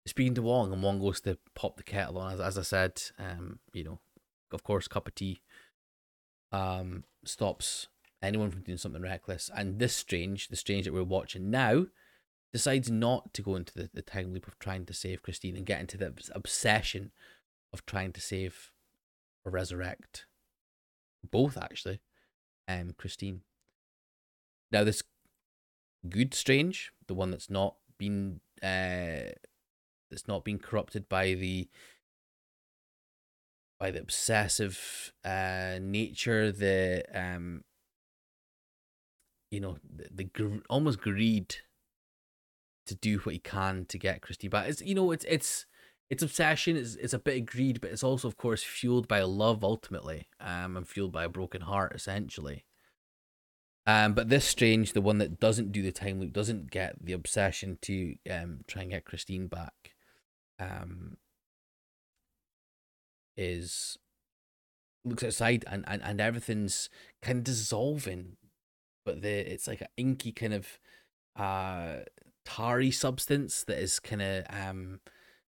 [0.07, 2.35] speaking to Wong, and Wong goes to pop the kettle on.
[2.35, 3.99] As, as I said, um, you know,
[4.53, 5.41] of course, cup of tea
[6.53, 7.89] um, stops
[8.23, 9.51] anyone from doing something reckless.
[9.55, 11.87] And this Strange, the Strange that we're watching now,
[12.53, 15.67] decides not to go into the, the time loop of trying to save Christine and
[15.67, 17.11] get into the obsession
[17.73, 18.73] of trying to save
[19.45, 20.27] or resurrect
[21.31, 22.01] both actually,
[22.69, 23.41] um, Christine.
[24.71, 25.03] Now this
[26.09, 29.33] good strange, the one that's not been uh
[30.11, 31.69] that's not been corrupted by the
[33.79, 37.65] by the obsessive uh nature, the um
[39.51, 41.57] you know the, the gr- almost greed
[42.87, 44.69] to do what he can to get Christy back.
[44.69, 45.67] It's you know it's it's
[46.09, 49.23] it's obsession is it's a bit of greed, but it's also of course fueled by
[49.23, 52.65] love ultimately, um, and fueled by a broken heart essentially.
[53.89, 57.13] Um, but this strange, the one that doesn't do the time loop, doesn't get the
[57.13, 59.96] obsession to um try and get Christine back,
[60.59, 61.17] um,
[63.37, 63.99] is
[65.05, 66.89] looks outside and, and, and everything's
[67.23, 68.37] kind of dissolving,
[69.05, 70.79] but the it's like an inky kind of
[71.37, 71.99] uh
[72.45, 75.01] tarry substance that is kind of um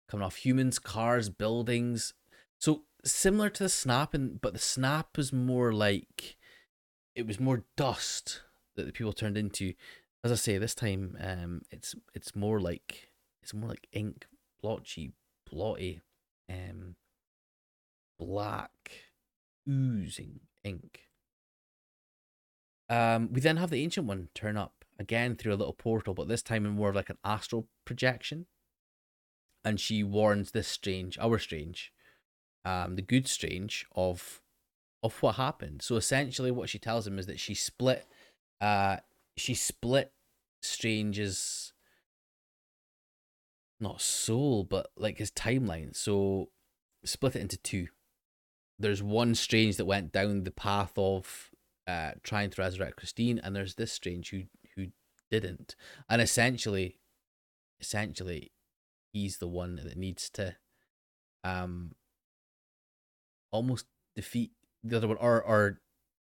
[0.09, 2.13] coming off humans, cars, buildings.
[2.59, 6.37] So similar to the snap, and but the snap is more like
[7.15, 8.41] it was more dust
[8.75, 9.73] that the people turned into.
[10.23, 14.25] As I say, this time um, it's it's more like it's more like ink,
[14.63, 15.11] blotchy,
[15.45, 16.01] blotty,
[16.49, 16.95] um,
[18.17, 18.91] black,
[19.69, 21.01] oozing ink.
[22.89, 26.27] Um, we then have the ancient one turn up again through a little portal, but
[26.27, 28.47] this time in more of like an astral projection
[29.63, 31.91] and she warns this strange, our strange,
[32.65, 34.41] um, the good strange of
[35.01, 35.81] of what happened.
[35.81, 38.05] So essentially, what she tells him is that she split,
[38.61, 38.97] uh,
[39.35, 40.13] she split
[40.61, 41.72] Strange's
[43.83, 45.95] not soul, but like his timeline.
[45.95, 46.49] So
[47.05, 47.87] split it into two.
[48.79, 51.51] There's one strange that went down the path of
[51.87, 54.43] uh trying to resurrect Christine, and there's this strange who
[54.75, 54.87] who
[55.29, 55.75] didn't.
[56.09, 56.99] And essentially,
[57.79, 58.51] essentially,
[59.11, 60.55] he's the one that needs to
[61.43, 61.91] um
[63.51, 64.51] almost defeat
[64.83, 65.81] the other one or or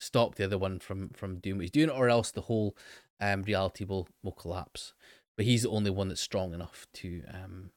[0.01, 2.77] stop the other one from from doing what he's doing or else the whole
[3.21, 4.95] um reality will will collapse
[5.37, 7.71] but he's the only one that's strong enough to um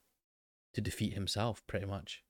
[0.74, 2.24] to defeat himself pretty much.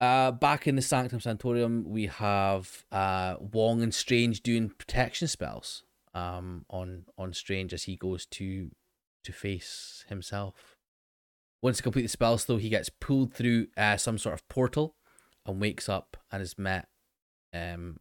[0.00, 5.84] Uh back in the sanctum sanctorum we have uh wong and strange doing protection spells
[6.14, 8.70] um on on strange as he goes to
[9.24, 10.76] to face himself.
[11.62, 14.96] Once he completes the spells, though, he gets pulled through uh, some sort of portal
[15.44, 16.88] and wakes up and is met
[17.52, 17.98] um,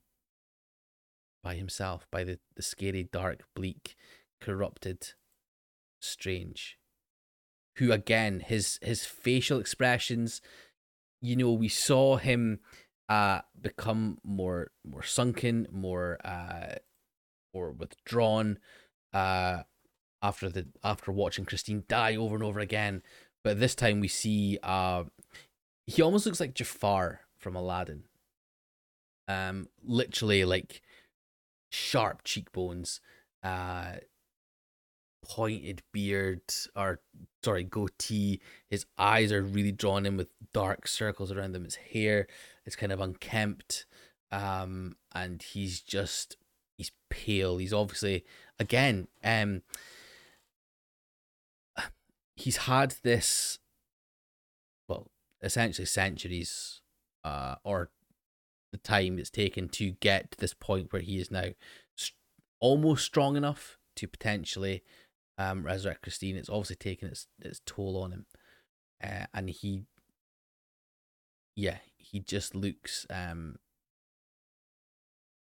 [1.44, 3.96] by himself, by the, the scary, dark, bleak,
[4.40, 5.14] corrupted,
[6.00, 6.78] strange.
[7.78, 10.42] Who again, his his facial expressions,
[11.22, 12.60] you know, we saw him
[13.08, 16.76] uh become more more sunken, more uh
[17.54, 18.60] more withdrawn,
[19.14, 19.64] uh
[20.22, 23.02] after the after watching Christine die over and over again
[23.44, 25.04] but this time we see uh
[25.88, 28.04] he almost looks like Jafar from Aladdin.
[29.28, 30.82] Um literally like
[31.72, 33.02] sharp cheekbones,
[33.44, 33.94] uh
[35.30, 36.42] pointed beard
[36.76, 37.00] or
[37.44, 38.42] sorry, goatee.
[38.70, 41.64] His eyes are really drawn in with dark circles around them.
[41.64, 42.28] His hair
[42.66, 43.86] it's kind of unkempt,
[44.32, 46.38] um, and he's just
[46.78, 47.58] he's pale.
[47.58, 48.26] He's obviously
[48.60, 49.62] again, um,
[52.36, 53.60] he's had this,
[54.88, 55.10] well,
[55.42, 56.82] essentially centuries,
[57.24, 57.90] uh, or
[58.72, 61.50] the time it's taken to get to this point where he is now
[61.96, 62.16] st-
[62.60, 64.84] almost strong enough to potentially
[65.40, 66.36] um, resurrect Christine.
[66.36, 68.26] It's obviously taken its its toll on him,
[69.04, 69.86] uh, and he,
[71.56, 73.56] yeah, he just looks um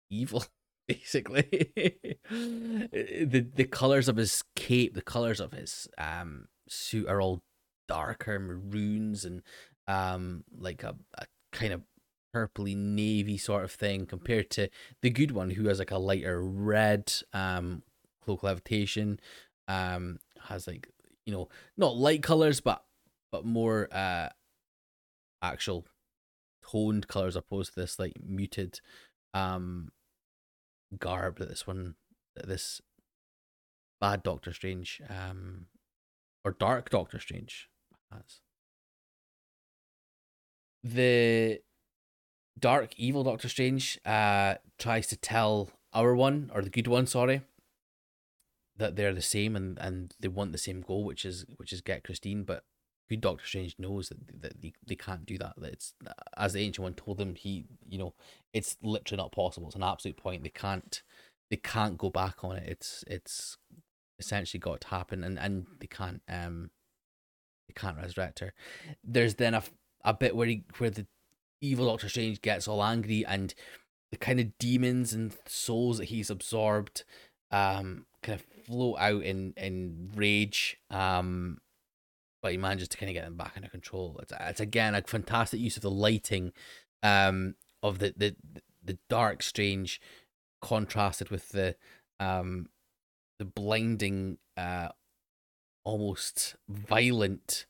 [0.09, 0.43] evil.
[0.85, 1.69] Basically,
[2.29, 7.41] the the colors of his cape, the colors of his um suit are all
[7.87, 9.43] darker maroons and
[9.87, 11.83] um like a, a kind of
[12.35, 14.67] purpley navy sort of thing compared to
[15.01, 17.83] the good one who has like a lighter red um
[18.21, 19.19] cloak levitation
[19.67, 20.89] um has like
[21.25, 21.47] you know
[21.77, 22.83] not light colors but
[23.31, 24.29] but more uh
[25.41, 25.85] actual
[26.69, 28.79] toned colors opposed to this like muted
[29.33, 29.91] um
[30.99, 31.95] garb that this one
[32.35, 32.81] that this
[33.99, 35.67] bad doctor strange um
[36.43, 37.69] or dark doctor strange
[38.11, 38.41] has.
[40.83, 41.61] The
[42.59, 47.41] dark evil Doctor Strange uh tries to tell our one or the good one, sorry,
[48.77, 51.81] that they're the same and and they want the same goal, which is which is
[51.81, 52.43] get Christine.
[52.43, 52.63] But
[53.09, 55.53] good Doctor Strange knows that that they, they can't do that.
[55.57, 55.93] That it's
[56.37, 58.13] as the ancient one told them, he you know
[58.53, 59.67] it's literally not possible.
[59.67, 60.43] It's an absolute point.
[60.43, 61.01] They can't
[61.49, 62.67] they can't go back on it.
[62.67, 63.57] It's it's
[64.19, 66.71] essentially got to happen, and and they can't um
[67.67, 68.53] they can't resurrect her.
[69.03, 69.63] There's then a
[70.03, 71.07] a bit where he where the
[71.61, 73.53] evil Doctor Strange gets all angry and
[74.11, 77.03] the kind of demons and souls that he's absorbed
[77.53, 81.59] um kind of float out in in rage um
[82.41, 85.01] but he manages to kind of get them back under control it's, it's again a
[85.01, 86.51] fantastic use of the lighting
[87.03, 88.35] um of the the
[88.83, 90.01] the dark strange
[90.61, 91.75] contrasted with the
[92.19, 92.67] um
[93.39, 94.89] the blinding uh
[95.85, 97.65] almost violent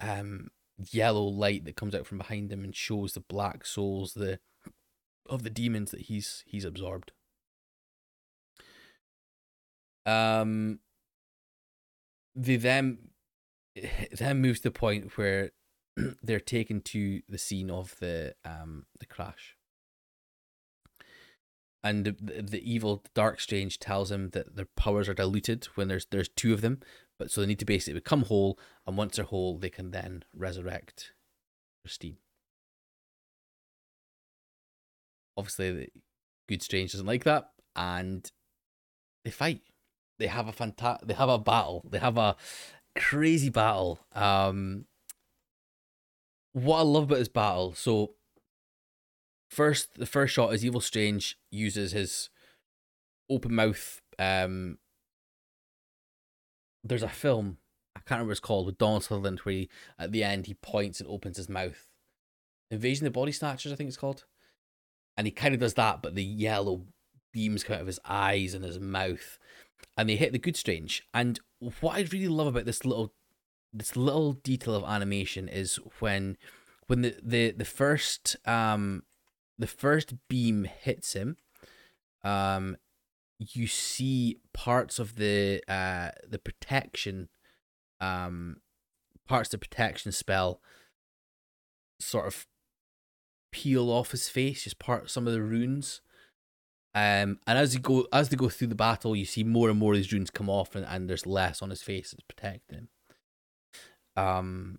[0.00, 0.48] um
[0.90, 4.38] yellow light that comes out from behind him and shows the black souls the
[5.28, 7.12] of the demons that he's he's absorbed.
[10.08, 10.80] Um
[12.34, 12.98] they then
[14.18, 15.50] then moves to the point where
[16.22, 19.56] they're taken to the scene of the um the crash.
[21.84, 25.88] And the, the, the evil Dark Strange tells him that their powers are diluted when
[25.88, 26.80] there's there's two of them,
[27.18, 30.24] but so they need to basically become whole, and once they're whole, they can then
[30.34, 31.12] resurrect
[31.84, 32.16] Christine.
[35.36, 35.88] Obviously, the
[36.48, 38.30] Good Strange doesn't like that, and
[39.24, 39.62] they fight.
[40.18, 41.84] They have a fanta- They have a battle.
[41.88, 42.36] They have a
[42.96, 44.00] crazy battle.
[44.12, 44.86] Um,
[46.52, 48.14] what I love about this battle, so
[49.50, 52.30] first, the first shot is Evil Strange uses his
[53.30, 54.78] open mouth um
[56.82, 57.58] there's a film
[57.94, 60.54] I can't remember what it's called with Donald Sutherland where he, at the end he
[60.54, 61.88] points and opens his mouth.
[62.70, 64.24] Invasion of the Body Snatchers, I think it's called.
[65.16, 66.82] And he kind of does that, but the yellow
[67.32, 69.38] beams come out of his eyes and his mouth,
[69.96, 71.06] and they hit the good strange.
[71.12, 71.40] And
[71.80, 73.12] what I really love about this little
[73.72, 76.36] this little detail of animation is when
[76.86, 79.02] when the the the first um
[79.58, 81.36] the first beam hits him,
[82.22, 82.76] um
[83.38, 87.28] you see parts of the uh the protection
[88.00, 88.56] um
[89.26, 90.60] parts of the protection spell
[92.00, 92.46] sort of
[93.50, 96.00] peel off his face just part some of the runes
[96.98, 99.78] um and as you go as they go through the battle you see more and
[99.78, 102.78] more of these runes come off and, and there's less on his face that's protecting
[102.78, 102.88] him.
[104.16, 104.78] Um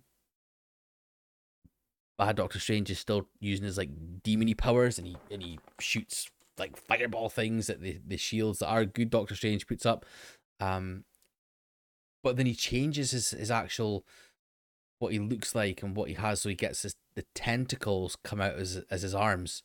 [2.18, 3.90] bad doctor strange is still using his like
[4.22, 8.68] demony powers and he and he shoots like fireball things at the, the shields that
[8.68, 10.06] our good Doctor Strange puts up.
[10.60, 11.04] Um,
[12.22, 14.04] but then he changes his, his actual
[14.98, 18.40] what he looks like and what he has, so he gets his, the tentacles come
[18.40, 19.62] out as as his arms,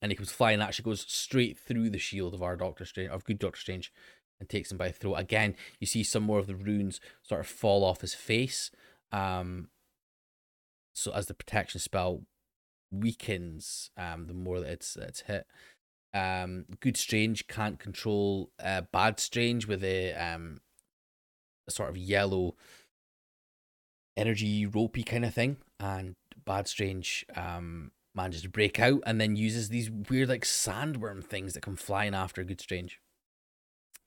[0.00, 0.54] and he comes flying.
[0.54, 3.92] And actually, goes straight through the shield of our Doctor Strange, of good Doctor Strange,
[4.38, 5.14] and takes him by the throat.
[5.14, 8.70] Again, you see some more of the runes sort of fall off his face.
[9.12, 9.68] Um,
[10.94, 12.22] so as the protection spell
[12.90, 15.46] weakens um the more that it's it's hit.
[16.12, 20.58] Um good strange can't control uh bad strange with a um
[21.68, 22.56] a sort of yellow
[24.16, 29.36] energy ropey kind of thing and bad strange um manages to break out and then
[29.36, 33.00] uses these weird like sandworm things that come flying after good strange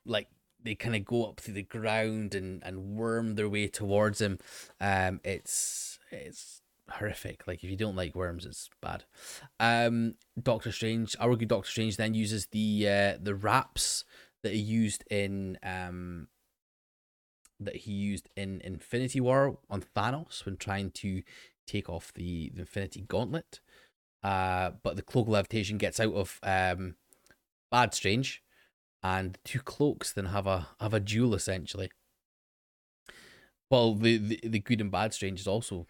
[0.06, 0.28] like
[0.62, 4.38] they kind of go up through the ground and and worm their way towards him
[4.82, 7.48] um it's it's horrific.
[7.48, 9.06] Like if you don't like worms, it's bad.
[9.60, 14.04] Um, Doctor Strange, our good Doctor Strange, then uses the uh, the wraps
[14.44, 16.28] that he used in um
[17.60, 21.24] that he used in Infinity War on Thanos when trying to
[21.66, 23.62] take off the, the Infinity Gauntlet.
[24.24, 26.96] Uh, but the cloak levitation gets out of um,
[27.72, 28.42] Bad Strange,
[29.04, 31.92] and two cloaks then have a have a duel essentially.
[33.70, 35.88] Well, the, the the good and bad Stranges also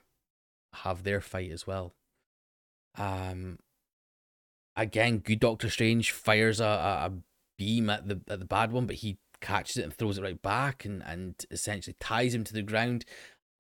[0.74, 1.94] have their fight as well.
[2.98, 3.60] Um,
[4.76, 6.68] again, good Doctor Strange fires a, a,
[7.08, 7.12] a
[7.58, 10.42] beam at the at the bad one, but he catches it and throws it right
[10.42, 13.06] back and, and essentially ties him to the ground.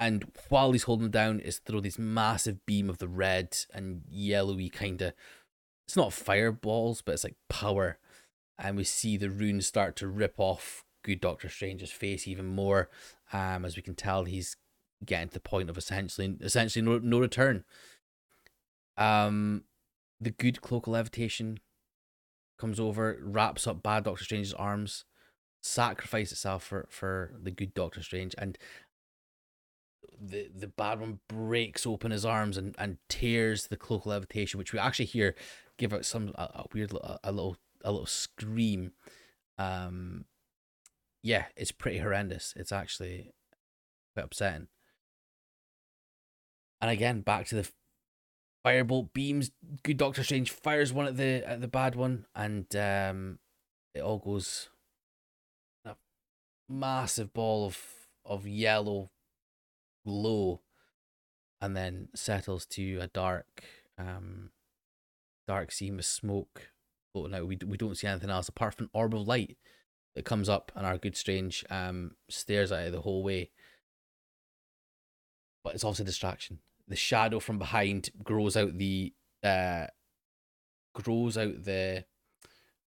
[0.03, 4.01] And while he's holding him down, is throw this massive beam of the red and
[4.09, 5.13] yellowy kind of.
[5.87, 7.99] It's not fireballs, but it's like power.
[8.59, 12.89] And we see the runes start to rip off good Doctor Strange's face even more.
[13.31, 14.57] Um, as we can tell, he's
[15.05, 17.63] getting to the point of essentially essentially no, no return.
[18.97, 19.63] Um,
[20.19, 21.59] the good cloak of levitation
[22.59, 25.05] comes over, wraps up bad Doctor Strange's arms,
[25.61, 28.57] sacrifice itself for for the good Doctor Strange, and
[30.25, 34.57] the the bad one breaks open his arms and and tears the cloak of levitation,
[34.57, 35.35] which we actually hear
[35.77, 38.93] give out some a, a weird a, a little a little scream.
[39.57, 40.25] Um,
[41.21, 42.53] yeah, it's pretty horrendous.
[42.55, 43.33] It's actually
[44.13, 44.67] quite upsetting.
[46.81, 47.69] And again, back to the
[48.65, 49.51] firebolt beams.
[49.83, 53.39] Good Doctor Strange fires one at the at the bad one, and um,
[53.93, 54.69] it all goes
[55.85, 55.95] A
[56.69, 57.79] massive ball of
[58.25, 59.11] of yellow
[60.05, 60.61] glow
[61.61, 63.63] and then settles to a dark
[63.97, 64.49] um
[65.47, 66.69] dark seam of smoke.
[67.13, 69.57] Floating out we, we don't see anything else apart from an orb of light
[70.15, 73.51] that comes up and our good strange um stares at it the whole way.
[75.63, 76.59] But it's also a distraction.
[76.87, 79.87] The shadow from behind grows out the uh
[80.93, 82.05] grows out the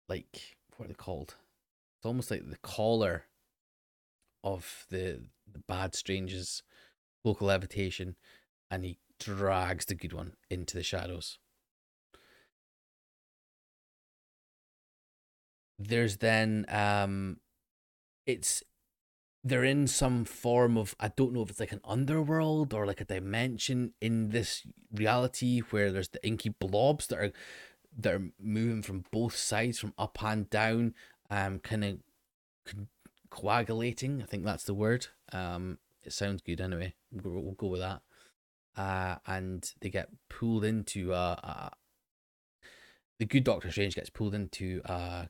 [0.08, 1.36] like what are they called?
[1.98, 3.26] It's almost like the collar
[4.44, 6.64] of the the bad strange's
[7.26, 8.16] of levitation,
[8.70, 11.38] and he drags the good one into the shadows.
[15.80, 17.38] There's then um,
[18.26, 18.64] it's
[19.44, 23.02] they're in some form of I don't know if it's like an underworld or like
[23.02, 24.64] a dimension in this
[24.94, 27.32] reality where there's the inky blobs that are
[27.98, 30.94] that are moving from both sides, from up and down,
[31.30, 31.98] um, kind of
[33.30, 34.22] coagulating.
[34.22, 35.08] I think that's the word.
[35.32, 36.94] Um, it sounds good anyway.
[37.12, 38.02] We'll, we'll go with that.
[38.76, 41.70] Uh, and they get pulled into uh, uh,
[43.20, 45.26] the good Doctor Strange gets pulled into uh,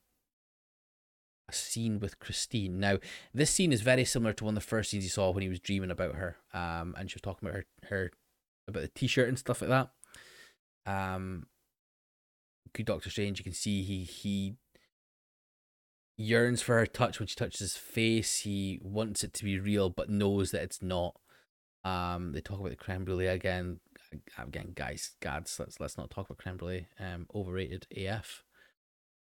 [1.50, 2.80] a scene with Christine.
[2.80, 3.00] Now,
[3.34, 5.50] this scene is very similar to one of the first scenes you saw when he
[5.50, 6.38] was dreaming about her.
[6.54, 8.12] Um, and she was talking about her her
[8.68, 9.90] about the T-shirt and stuff like that.
[10.86, 11.48] Um,
[12.74, 14.56] good Doctor Strange, you can see he he
[16.18, 18.40] yearns for her touch when she touches his face.
[18.40, 21.16] He wants it to be real, but knows that it's not.
[21.84, 23.80] Um, they talk about the creme brulee again.
[24.38, 26.88] Again, guys, gads, let's let's not talk about creme brulee.
[27.00, 28.44] Um, overrated AF.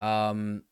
[0.03, 0.63] Um,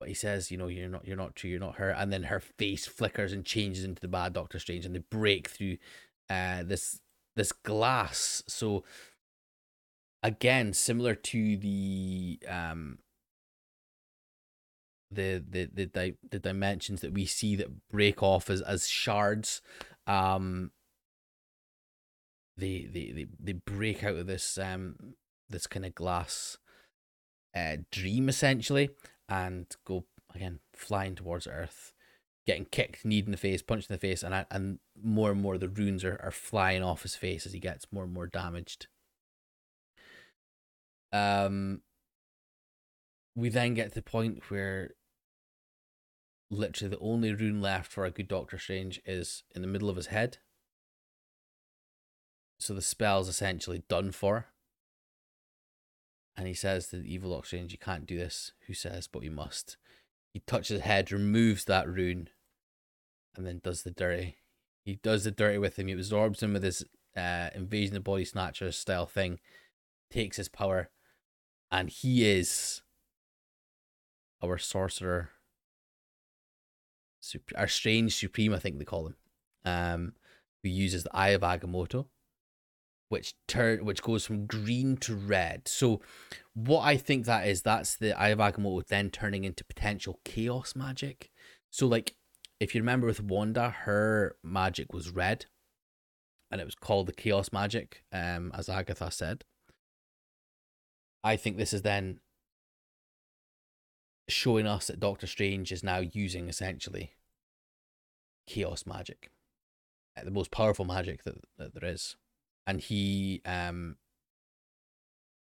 [0.00, 2.24] but he says, you know, you're not, you're not true, you're not her, and then
[2.24, 5.78] her face flickers and changes into the bad Doctor Strange, and they break through,
[6.30, 7.00] uh, this
[7.36, 8.42] this glass.
[8.46, 8.84] So,
[10.22, 12.98] again, similar to the um
[15.10, 19.60] the the the di- the dimensions that we see that break off as as shards
[20.06, 20.70] um
[22.56, 24.96] they they they, they break out of this um
[25.48, 26.58] this kind of glass
[27.56, 28.90] uh dream essentially
[29.28, 31.92] and go again flying towards earth
[32.46, 35.58] getting kicked kneed in the face punched in the face and and more and more
[35.58, 38.86] the runes are, are flying off his face as he gets more and more damaged.
[41.12, 41.82] Um
[43.34, 44.94] we then get to the point where
[46.50, 49.96] literally the only rune left for a good Doctor Strange is in the middle of
[49.96, 50.38] his head.
[52.58, 54.46] So the spell's essentially done for.
[56.36, 58.52] And he says to the evil Doctor Strange, You can't do this.
[58.66, 59.76] Who says, but we must.
[60.32, 62.28] He touches his head, removes that rune,
[63.36, 64.36] and then does the dirty.
[64.84, 65.86] He does the dirty with him.
[65.86, 66.84] He absorbs him with his
[67.16, 69.38] uh, invasion of body snatcher style thing,
[70.10, 70.90] takes his power,
[71.70, 72.82] and he is
[74.42, 75.30] our sorcerer
[77.56, 79.16] our strange supreme, I think they call him,
[79.64, 80.12] um,
[80.62, 82.06] who uses the Eye of Agamotto,
[83.08, 85.66] which turn which goes from green to red.
[85.66, 86.00] So,
[86.54, 90.74] what I think that is, that's the Eye of Agamotto then turning into potential chaos
[90.76, 91.30] magic.
[91.70, 92.14] So, like
[92.60, 95.46] if you remember with Wanda, her magic was red,
[96.50, 99.44] and it was called the Chaos Magic, um, as Agatha said.
[101.22, 102.20] I think this is then
[104.28, 107.12] showing us that Doctor Strange is now using essentially
[108.46, 109.30] chaos magic,
[110.18, 112.16] uh, the most powerful magic that, that there is,
[112.66, 113.96] and he um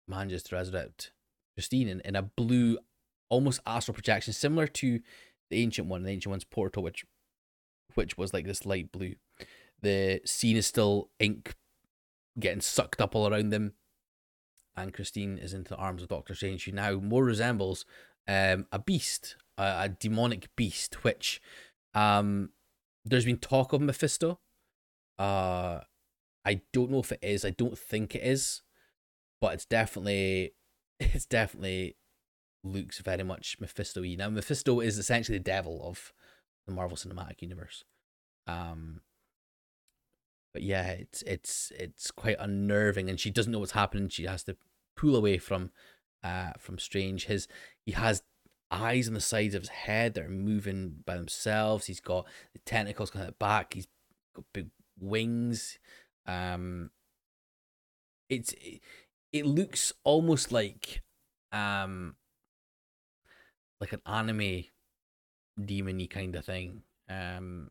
[0.07, 1.13] manages to resurrect
[1.55, 2.79] Christine in, in a blue,
[3.31, 5.01] almost astral projection, similar to
[5.51, 7.05] the ancient one, the ancient one's portal, which
[7.95, 9.15] which was like this light blue.
[9.81, 11.55] The scene is still ink
[12.39, 13.75] getting sucked up all around them.
[14.77, 17.85] And Christine is into the arms of Doctor Strange, who now more resembles
[18.29, 21.41] um, a beast, a, a demonic beast, which
[21.95, 22.51] um,
[23.05, 24.41] there's been talk of Mephisto.
[25.19, 25.81] Uh,
[26.45, 27.45] I don't know if it is.
[27.45, 28.63] I don't think it is,
[29.41, 30.55] but it's definitely,
[31.01, 31.97] it's definitely
[32.63, 34.17] looks very much Mephisto-y.
[34.19, 36.13] Now, Mephisto is essentially the devil of
[36.67, 37.85] the Marvel Cinematic Universe.
[38.47, 39.01] Um,
[40.53, 44.09] but yeah, it's it's it's quite unnerving, and she doesn't know what's happening.
[44.09, 44.57] She has to
[44.97, 45.71] pull away from
[46.25, 47.27] uh from Strange.
[47.27, 47.47] His
[47.87, 48.23] he has
[48.71, 51.87] eyes on the sides of his head that are moving by themselves.
[51.87, 53.75] He's got the tentacles kind of back.
[53.75, 53.87] He's
[54.35, 54.69] got big
[54.99, 55.79] wings.
[56.27, 56.91] Um,
[58.29, 58.81] it's it,
[59.33, 61.03] it looks almost like
[61.53, 62.17] um
[63.81, 64.65] like an anime
[65.61, 66.83] demony kind of thing.
[67.09, 67.71] Um,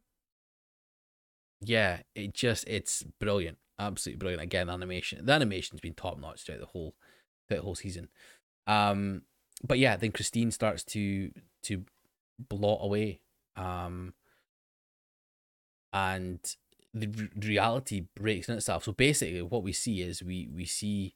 [1.61, 4.43] yeah, it just it's brilliant, absolutely brilliant.
[4.43, 6.95] Again, animation, the animation's been top notch throughout the whole
[7.47, 8.09] throughout the whole season.
[8.67, 9.23] Um,
[9.65, 11.31] but yeah, then Christine starts to
[11.63, 11.83] to
[12.39, 13.21] blot away,
[13.55, 14.13] um,
[15.91, 16.39] and
[16.93, 18.83] the r- reality breaks in itself.
[18.83, 21.15] So basically, what we see is we we see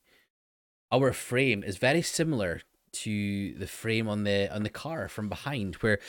[0.91, 2.61] our frame is very similar
[2.93, 5.99] to the frame on the on the car from behind, where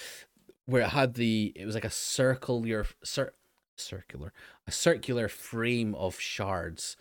[0.66, 3.34] where it had the it was like a circular cir-
[3.76, 4.32] circular
[4.66, 6.96] a circular frame of shards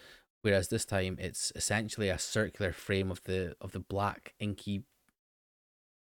[0.48, 4.84] whereas this time it's essentially a circular frame of the of the black inky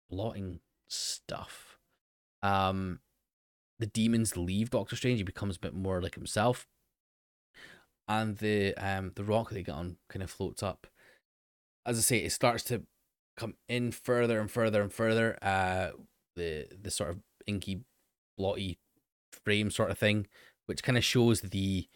[0.10, 0.60] blotting
[0.90, 1.78] stuff.
[2.44, 3.00] Um
[3.80, 6.68] the demons leave doctor strange he becomes a bit more like himself.
[8.10, 10.86] And the um the rock they get on kind of floats up.
[11.86, 12.84] As i say it starts to
[13.38, 15.92] come in further and further and further uh
[16.36, 17.86] the the sort of inky
[18.38, 18.80] blotty
[19.46, 20.28] frame sort of thing
[20.66, 21.88] which kind of shows the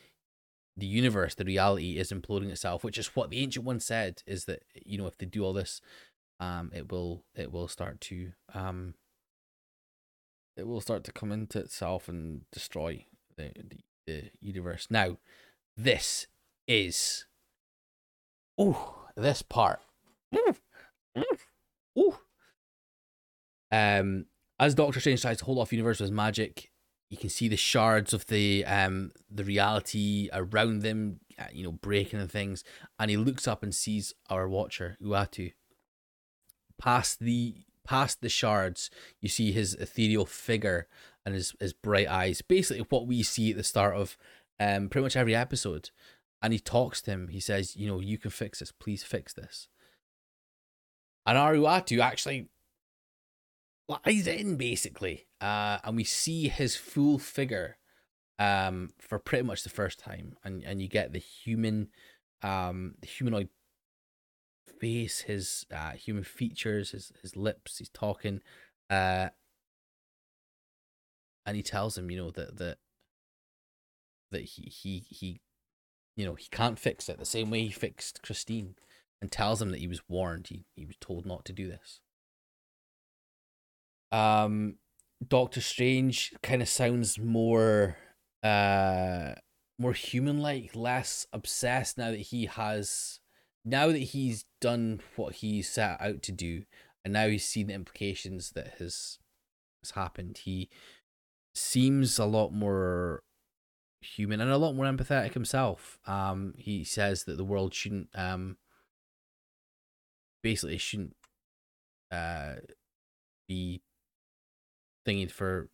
[0.80, 4.46] the universe, the reality is imploding itself, which is what the ancient one said is
[4.46, 5.82] that you know if they do all this,
[6.40, 8.96] um, it will it will start to um,
[10.58, 13.06] it will start to come into itself and destroy
[13.38, 13.78] the the,
[14.08, 14.88] the universe.
[14.90, 15.18] Now,
[15.78, 16.28] this
[16.68, 17.26] is
[18.58, 19.82] oh this part.
[21.98, 22.18] Ooh.
[23.72, 24.26] Um,
[24.60, 26.72] as Doctor Strange tries to hold off universe with magic,
[27.10, 31.72] you can see the shards of the um the reality around them, uh, you know,
[31.72, 32.64] breaking and things.
[33.00, 35.54] And he looks up and sees our watcher Uatu.
[36.78, 40.88] Past the past the shards, you see his ethereal figure
[41.26, 42.42] and his his bright eyes.
[42.42, 44.16] Basically, what we see at the start of
[44.60, 45.90] um pretty much every episode.
[46.42, 47.28] And he talks to him.
[47.30, 48.72] He says, "You know, you can fix this.
[48.72, 49.68] Please fix this."
[51.26, 52.50] And our Uatu actually
[53.90, 57.78] lies in basically, uh, and we see his full figure
[58.38, 61.90] um, for pretty much the first time, and and you get the human,
[62.42, 63.50] um, the humanoid
[64.80, 68.42] face, his uh, human features, his his lips, he's talking,
[68.90, 69.30] uh,
[71.46, 72.78] and he tells him, you know, that that
[74.32, 75.42] that he he he,
[76.16, 78.76] you know, he can't fix it the same way he fixed Christine,
[79.22, 82.00] and tells him that he was warned, he he was told not to do this.
[84.12, 84.76] Um,
[85.26, 87.98] Doctor Strange kind of sounds more
[88.44, 89.34] uh
[89.78, 93.20] more human like, less obsessed now that he has
[93.66, 96.64] now that he's done what he set out to do
[97.04, 99.20] and now he's seen the implications that has
[99.82, 100.40] has happened.
[100.44, 100.70] He
[101.56, 103.24] seems a lot more
[104.02, 106.00] human and a lot more empathetic himself.
[106.06, 108.58] Um he says that the world shouldn't um
[110.44, 111.16] basically shouldn't
[112.12, 112.56] uh
[113.48, 113.82] be
[115.10, 115.70] thingy for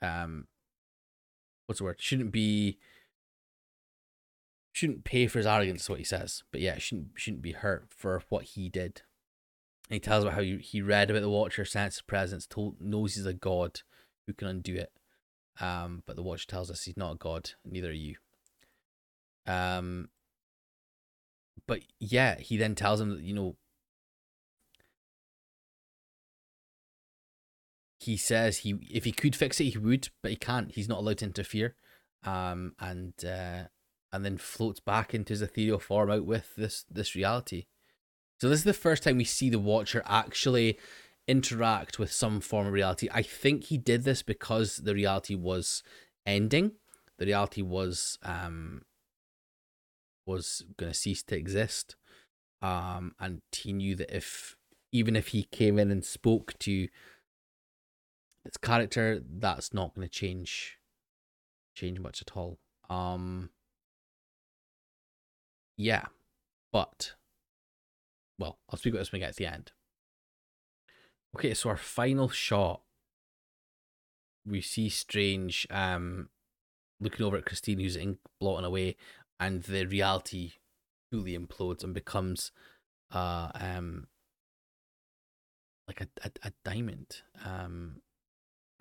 [0.00, 0.46] um
[1.66, 2.00] what's the word?
[2.00, 2.78] Shouldn't be
[4.72, 6.42] shouldn't pay for his arrogance is what he says.
[6.50, 9.02] But yeah shouldn't shouldn't be hurt for what he did.
[9.88, 12.80] And he tells about how he, he read about the watcher sensed his presence told
[12.80, 13.80] knows he's a god
[14.26, 14.92] who can undo it.
[15.60, 18.16] Um but the watcher tells us he's not a god neither are you.
[19.46, 20.08] Um
[21.66, 23.56] but yeah he then tells him that you know
[28.02, 30.98] he says he if he could fix it he would but he can't he's not
[30.98, 31.74] allowed to interfere
[32.24, 33.64] um and uh
[34.12, 37.66] and then floats back into his ethereal form out with this this reality.
[38.40, 40.78] So this is the first time we see the Watcher actually
[41.26, 43.08] interact with some form of reality.
[43.12, 45.82] I think he did this because the reality was
[46.26, 46.72] ending.
[47.18, 48.82] The reality was um
[50.26, 51.96] was going to cease to exist.
[52.60, 54.56] Um and he knew that if
[54.92, 56.88] even if he came in and spoke to
[58.44, 60.78] its character, that's not going to change
[61.74, 62.58] change much at all.
[62.90, 63.50] Um
[65.76, 66.06] yeah.
[66.72, 67.14] But
[68.38, 69.72] well, I'll speak about this when we get to the end.
[71.36, 72.82] Okay, so our final shot,
[74.46, 76.28] we see Strange um
[77.00, 78.96] looking over at Christine, who's ink blotting away,
[79.40, 80.52] and the reality
[81.10, 82.52] fully implodes and becomes
[83.12, 84.08] uh um
[85.88, 88.02] like a, a, a diamond, um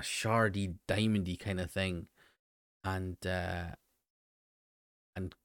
[0.01, 2.07] a shardy, diamondy kind of thing,
[2.83, 3.75] and uh
[5.15, 5.35] and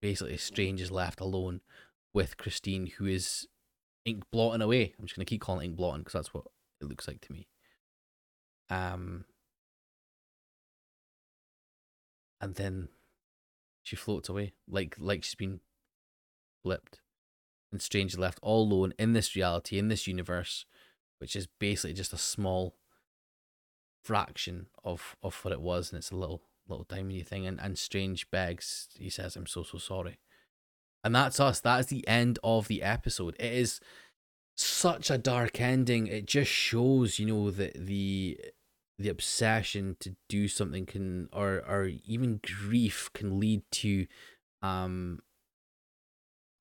[0.00, 1.60] basically Strange is left alone
[2.12, 3.46] with Christine, who is
[4.04, 4.94] ink blotting away.
[4.98, 6.44] I'm just gonna keep calling ink blotting because that's what
[6.80, 7.46] it looks like to me.
[8.68, 9.24] Um,
[12.40, 12.88] and then
[13.82, 15.60] she floats away like like she's been
[16.64, 17.00] flipped,
[17.70, 20.66] and Strange is left all alone in this reality, in this universe,
[21.18, 22.74] which is basically just a small
[24.02, 27.46] fraction of of what it was, and it's a little little tiny thing.
[27.46, 30.18] And and Strange begs, he says, "I'm so so sorry."
[31.04, 31.60] And that's us.
[31.60, 33.34] That is the end of the episode.
[33.38, 33.80] It is
[34.56, 36.06] such a dark ending.
[36.06, 38.38] It just shows, you know, that the
[38.98, 44.06] the obsession to do something can or or even grief can lead to
[44.62, 45.20] um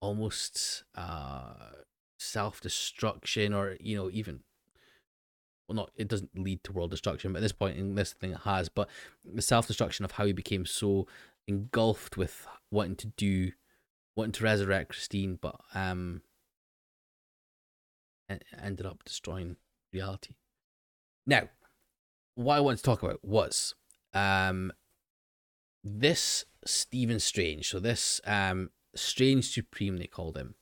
[0.01, 1.53] almost uh
[2.17, 4.41] self-destruction or you know even
[5.71, 8.31] well not it doesn't lead to world destruction but at this point in this thing
[8.31, 8.89] it has but
[9.23, 11.07] the self-destruction of how he became so
[11.47, 13.51] engulfed with wanting to do
[14.15, 16.21] wanting to resurrect Christine, but um,
[18.61, 19.57] ended up destroying
[19.93, 20.35] reality.
[21.25, 21.49] Now,
[22.35, 23.75] what I want to talk about was
[24.13, 24.71] um,
[25.83, 27.69] this Stephen Strange.
[27.69, 30.55] So this um, Strange Supreme, they called him.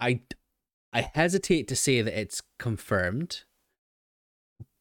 [0.00, 0.20] I
[0.92, 3.44] I hesitate to say that it's confirmed,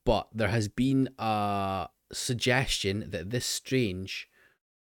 [0.06, 4.28] but there has been a suggestion that this Strange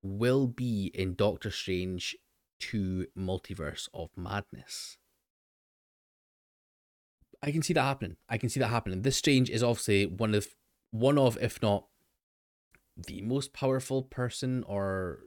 [0.03, 2.17] will be in Doctor Strange
[2.59, 4.97] 2 Multiverse of Madness.
[7.41, 8.17] I can see that happening.
[8.27, 9.03] I can see that happening.
[9.03, 10.47] This Strange is obviously one of
[10.91, 11.85] one of, if not
[12.97, 15.19] the most powerful person or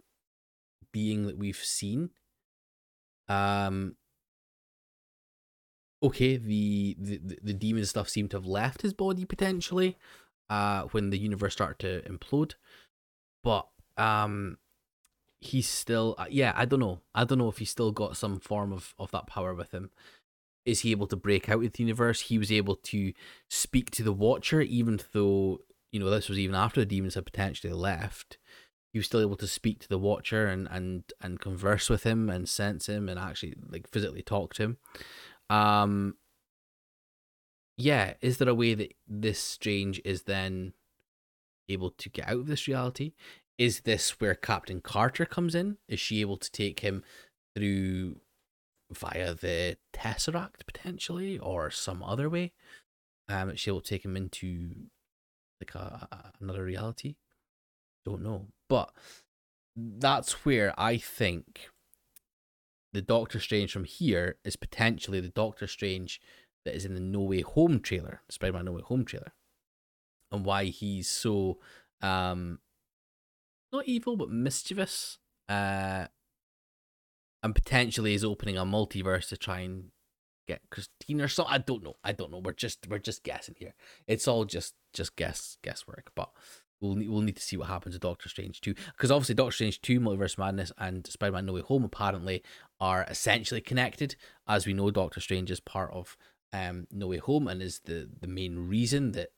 [0.92, 2.10] being that we've seen.
[3.28, 3.96] Um
[6.02, 9.96] okay, the the, the demon stuff seemed to have left his body potentially,
[10.50, 12.54] uh, when the universe started to implode.
[13.42, 14.58] But um
[15.40, 17.00] he's still uh, yeah i don't know.
[17.14, 19.90] I don't know if he's still got some form of of that power with him.
[20.64, 22.22] Is he able to break out of the universe?
[22.22, 23.12] He was able to
[23.48, 25.60] speak to the watcher even though
[25.92, 28.38] you know this was even after the demons had potentially left.
[28.92, 32.28] He was still able to speak to the watcher and and and converse with him
[32.28, 34.76] and sense him and actually like physically talk to him
[35.50, 36.14] um
[37.76, 40.72] yeah is there a way that this strange is then
[41.68, 43.12] able to get out of this reality
[43.58, 45.78] is this where Captain Carter comes in?
[45.88, 47.02] Is she able to take him
[47.54, 48.20] through
[48.90, 52.52] via the Tesseract potentially, or some other way?
[53.28, 54.70] Um, she will take him into
[55.60, 57.16] like a, a, another reality?
[58.06, 58.92] Don't know, but
[59.76, 61.68] that's where I think
[62.92, 66.20] the Doctor Strange from here is potentially the Doctor Strange
[66.64, 69.32] that is in the No Way Home trailer, Spider-Man No Way Home trailer,
[70.32, 71.58] and why he's so
[72.00, 72.58] um
[73.72, 75.18] not evil but mischievous.
[75.48, 76.06] Uh,
[77.42, 79.90] and potentially is opening a multiverse to try and
[80.46, 81.44] get Christine or so.
[81.46, 81.96] I don't know.
[82.02, 82.38] I don't know.
[82.38, 83.74] We're just we're just guessing here.
[84.06, 86.10] It's all just just guess guesswork.
[86.16, 86.30] But
[86.80, 89.52] we'll need, we'll need to see what happens with Doctor Strange two because obviously Doctor
[89.52, 92.42] Strange two, Multiverse Madness, and Spider Man No Way Home apparently
[92.80, 94.16] are essentially connected.
[94.46, 96.16] As we know, Doctor Strange is part of
[96.52, 99.28] um No Way Home and is the the main reason that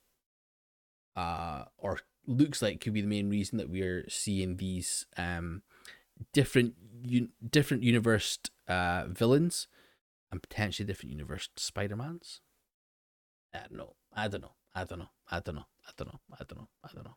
[1.17, 5.63] uh or looks like could be the main reason that we're seeing these um
[6.33, 6.75] different
[7.05, 8.39] un- different universe
[8.69, 9.67] uh villains
[10.31, 12.41] and potentially different universe Spider-Mans.
[13.53, 13.95] I don't know.
[14.15, 14.53] I don't know.
[14.75, 15.11] I don't know.
[15.31, 15.65] I don't know.
[15.85, 16.21] I don't know.
[16.39, 16.69] I don't know.
[16.85, 17.17] I don't know.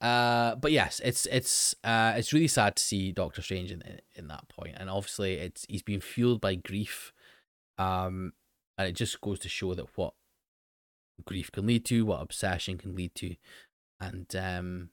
[0.00, 3.82] Uh, but yes, it's it's uh it's really sad to see Doctor Strange in
[4.14, 7.12] in that point, and obviously it's he's been fueled by grief,
[7.78, 8.32] um,
[8.76, 10.14] and it just goes to show that what
[11.24, 13.36] grief can lead to, what obsession can lead to,
[14.00, 14.90] and um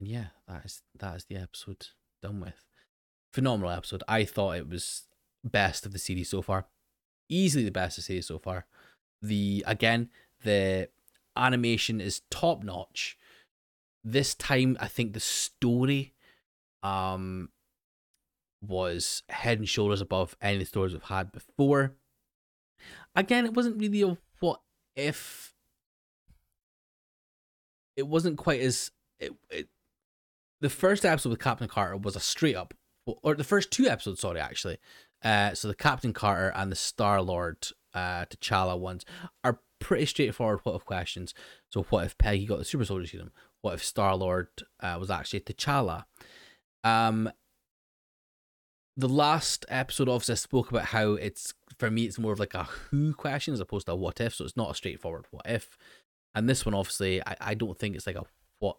[0.00, 1.86] yeah, that is that is the episode
[2.22, 2.64] done with.
[3.32, 4.02] Phenomenal episode.
[4.08, 5.04] I thought it was
[5.44, 6.66] best of the series so far.
[7.28, 8.66] Easily the best of the series so far.
[9.20, 10.10] The again,
[10.42, 10.88] the
[11.36, 13.16] animation is top notch.
[14.04, 16.14] This time I think the story
[16.82, 17.50] um
[18.60, 21.96] was head and shoulders above any stories we've had before.
[23.14, 24.60] Again, it wasn't really a what
[24.96, 25.54] if
[27.96, 29.68] it wasn't quite as it, it
[30.60, 32.74] the first episode with Captain Carter was a straight up
[33.04, 34.78] or the first two episodes, sorry, actually.
[35.24, 39.04] Uh, so the Captain Carter and the Star Lord uh, T'Challa ones
[39.44, 40.60] are pretty straightforward.
[40.62, 41.34] What if questions?
[41.70, 43.32] So what if Peggy got the super soldier serum?
[43.60, 44.48] What if Star Lord
[44.80, 46.04] uh, was actually T'Challa?
[46.84, 47.30] Um,
[48.96, 52.54] the last episode obviously I spoke about how it's for me it's more of like
[52.54, 55.46] a who question as opposed to a what if, so it's not a straightforward what
[55.46, 55.76] if.
[56.34, 58.24] And this one obviously I, I don't think it's like a
[58.58, 58.76] what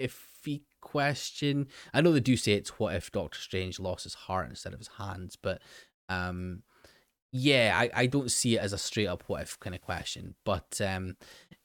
[0.00, 1.68] iffy question.
[1.94, 4.80] I know they do say it's what if Doctor Strange lost his heart instead of
[4.80, 5.60] his hands, but
[6.08, 6.62] um
[7.32, 10.34] yeah, I, I don't see it as a straight up what if kind of question.
[10.44, 11.16] But um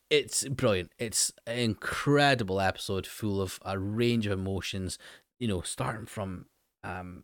[0.10, 0.92] it's brilliant.
[1.00, 4.98] It's an incredible episode full of a range of emotions,
[5.40, 6.46] you know, starting from
[6.84, 7.24] um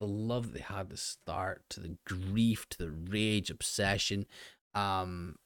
[0.00, 4.26] the love they had the start to the grief to the rage obsession
[4.74, 5.36] um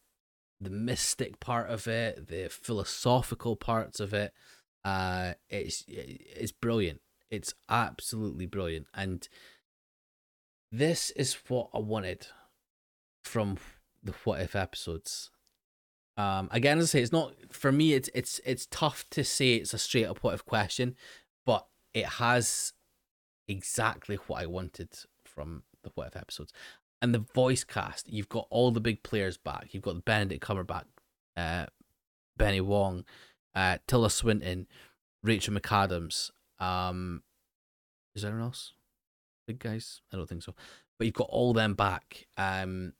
[0.60, 4.32] the mystic part of it the philosophical parts of it
[4.84, 9.28] uh it's it's brilliant it's absolutely brilliant and
[10.78, 12.26] this is what i wanted
[13.24, 13.56] from
[14.02, 15.30] the what if episodes
[16.16, 19.54] um again as i say it's not for me it's it's it's tough to say
[19.54, 20.94] it's a straight up what if question
[21.46, 22.72] but it has
[23.48, 24.90] exactly what I wanted
[25.24, 26.52] from the What If episodes.
[27.00, 29.68] And the voice cast, you've got all the big players back.
[29.72, 30.84] You've got Benedict Cumberbatch,
[31.36, 31.66] uh,
[32.36, 33.04] Benny Wong,
[33.54, 34.66] uh, Tilda Swinton,
[35.22, 36.30] Rachel McAdams.
[36.58, 37.22] Um,
[38.14, 38.72] is there anyone else?
[39.46, 40.00] Big guys?
[40.12, 40.54] I don't think so.
[40.98, 42.26] But you've got all them back.
[42.36, 42.92] Um,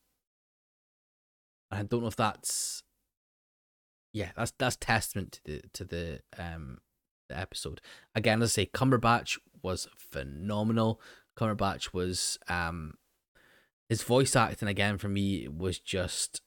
[1.70, 2.82] I don't know if that's
[4.14, 6.78] yeah, that's that's testament to the to the um
[7.28, 7.80] the episode.
[8.14, 11.01] Again, as I say, Cumberbatch was phenomenal.
[11.36, 12.95] Cumberbatch was um
[13.88, 16.40] his voice acting again for me was just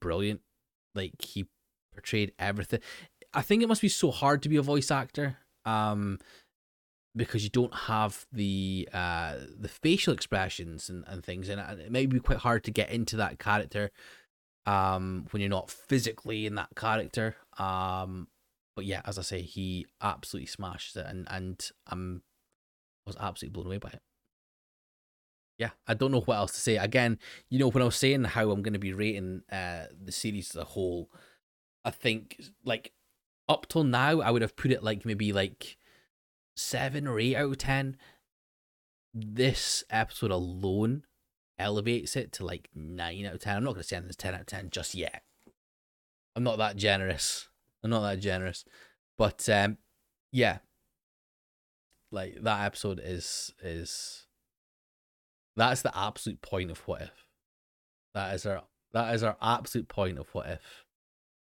[0.00, 0.40] brilliant.
[0.94, 1.48] Like he
[1.92, 2.80] portrayed everything.
[3.34, 5.38] I think it must be so hard to be a voice actor.
[5.64, 6.20] Um
[7.18, 12.06] because you don't have the uh the facial expressions and, and things and it may
[12.06, 13.90] be quite hard to get into that character
[14.64, 18.28] um when you're not physically in that character um
[18.78, 22.22] but yeah, as I say, he absolutely smashed it, and and I'm
[23.04, 24.02] was absolutely blown away by it.
[25.58, 26.76] Yeah, I don't know what else to say.
[26.76, 27.18] Again,
[27.50, 30.50] you know, when I was saying how I'm going to be rating uh, the series
[30.50, 31.10] as a whole,
[31.84, 32.92] I think like
[33.48, 35.76] up till now, I would have put it like maybe like
[36.58, 37.96] seven or eight out of ten.
[39.14, 41.04] This episode alone
[41.58, 43.56] elevates it to like nine out of ten.
[43.56, 45.22] I'm not going to say anything's ten out of ten just yet.
[46.36, 47.48] I'm not that generous.
[47.82, 48.64] I'm not that generous,
[49.16, 49.78] but um,
[50.32, 50.58] yeah,
[52.10, 54.26] like that episode is is
[55.56, 57.26] that's the absolute point of what if.
[58.14, 60.84] That is our that is our absolute point of what if,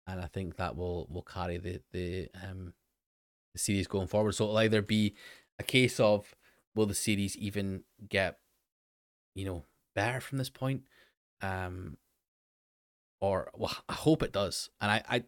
[0.06, 2.74] and I think that will will carry the the um
[3.52, 4.32] the series going forward.
[4.32, 5.14] So it'll either be
[5.58, 6.34] a case of
[6.74, 8.38] will the series even get
[9.34, 10.82] you know better from this point,
[11.42, 11.96] um,
[13.20, 15.24] or well, I hope it does, and I I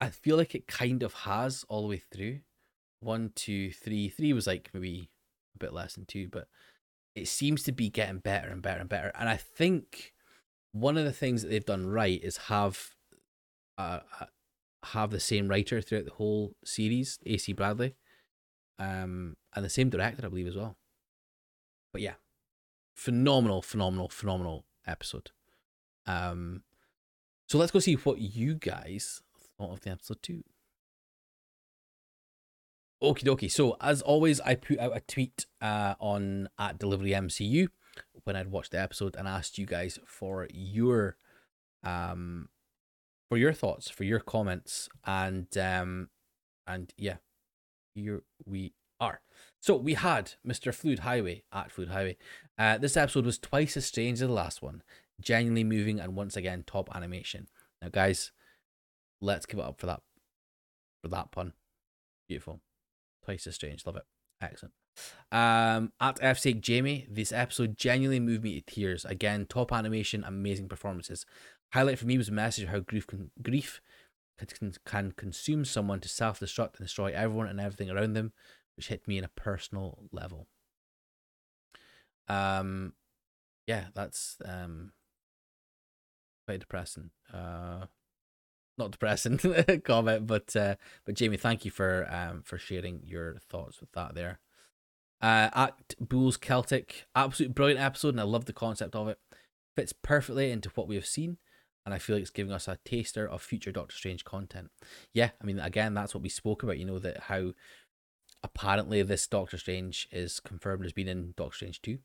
[0.00, 2.40] I feel like it kind of has all the way through.
[3.00, 4.08] One, two, three.
[4.08, 5.10] Three was like maybe
[5.54, 6.48] a bit less than two, but
[7.14, 9.12] it seems to be getting better and better and better.
[9.14, 10.14] And I think
[10.72, 12.94] one of the things that they've done right is have
[13.78, 14.00] uh,
[14.84, 17.94] have the same writer throughout the whole series, AC Bradley,
[18.78, 20.76] um, and the same director, I believe, as well.
[21.92, 22.14] But yeah,
[22.94, 25.30] phenomenal, phenomenal, phenomenal episode.
[26.06, 26.62] Um,
[27.48, 29.22] so let's go see what you guys
[29.58, 30.44] thought of the episode too.
[33.02, 33.50] Okie dokie.
[33.50, 37.68] So as always, I put out a tweet uh, on at Delivery MCU
[38.24, 41.16] when I'd watched the episode and asked you guys for your
[41.82, 42.48] um
[43.34, 46.08] for your thoughts, for your comments, and um
[46.68, 47.16] and yeah,
[47.96, 49.22] here we are.
[49.60, 50.72] So we had Mr.
[50.72, 52.16] Fluid Highway at Fluid Highway.
[52.56, 54.84] Uh, this episode was twice as strange as the last one,
[55.20, 57.48] genuinely moving and once again top animation.
[57.82, 58.30] Now, guys,
[59.20, 60.02] let's give it up for that
[61.02, 61.54] for that pun.
[62.28, 62.60] Beautiful.
[63.24, 63.84] Twice as strange.
[63.84, 64.04] Love it.
[64.40, 64.74] Excellent.
[65.32, 69.04] Um, at F Jamie, this episode genuinely moved me to tears.
[69.04, 71.26] Again, top animation, amazing performances.
[71.74, 73.80] Highlight for me was a message of how grief can grief
[74.38, 78.32] can, can consume someone to self destruct and destroy everyone and everything around them,
[78.76, 80.46] which hit me in a personal level.
[82.28, 82.92] Um,
[83.66, 84.92] yeah, that's um
[86.46, 87.10] quite depressing.
[87.32, 87.86] Uh,
[88.78, 89.38] not depressing
[89.84, 94.14] comment, but uh, but Jamie, thank you for um for sharing your thoughts with that
[94.14, 94.38] there.
[95.20, 99.18] Uh, Act Bulls Celtic, absolute brilliant episode, and I love the concept of it.
[99.74, 101.38] Fits perfectly into what we have seen,
[101.84, 104.70] and I feel like it's giving us a taster of future Doctor Strange content.
[105.12, 106.78] Yeah, I mean, again, that's what we spoke about.
[106.78, 107.52] You know that how
[108.42, 111.98] apparently this Doctor Strange is confirmed as being in Doctor Strange two.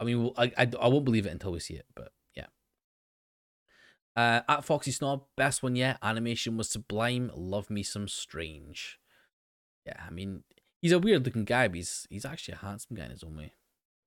[0.00, 2.46] I mean, I, I, I won't believe it until we see it, but yeah.
[4.16, 5.98] Uh, at Foxy Snob, best one yet.
[6.02, 7.30] Animation was sublime.
[7.34, 8.98] Love me some Strange.
[9.86, 10.42] Yeah, I mean,
[10.80, 13.36] he's a weird looking guy, but he's he's actually a handsome guy in his own
[13.36, 13.52] way,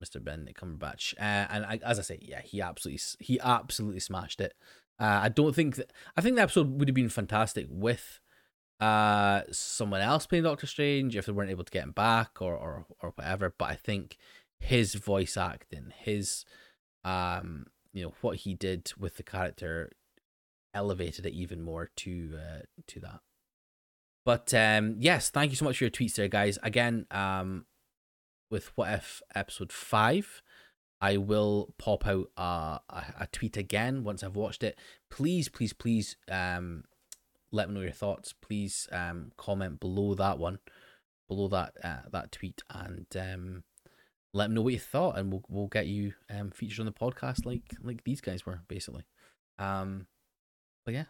[0.04, 0.22] Mr.
[0.22, 1.14] Benedict Cumberbatch.
[1.18, 4.54] Uh, and I, as I say, yeah, he absolutely he absolutely smashed it.
[4.98, 8.20] Uh, I don't think that I think the episode would have been fantastic with
[8.78, 12.54] uh someone else playing Doctor Strange if they weren't able to get him back or
[12.54, 13.54] or or whatever.
[13.56, 14.16] But I think
[14.58, 16.44] his voice acting, his
[17.04, 19.90] um, you know, what he did with the character
[20.74, 23.20] elevated it even more to uh, to that.
[24.24, 26.58] But um, yes, thank you so much for your tweets there, guys.
[26.62, 27.64] Again, um,
[28.50, 30.42] with what if episode five,
[31.00, 34.78] I will pop out a, a, tweet again once I've watched it.
[35.10, 36.84] Please, please, please, um,
[37.52, 38.32] let me know your thoughts.
[38.32, 40.58] Please, um, comment below that one,
[41.28, 43.64] below that uh, that tweet, and um,
[44.32, 46.92] let me know what you thought, and we'll we'll get you um featured on the
[46.92, 49.04] podcast like like these guys were basically.
[49.58, 50.06] Um,
[50.84, 51.04] but yeah.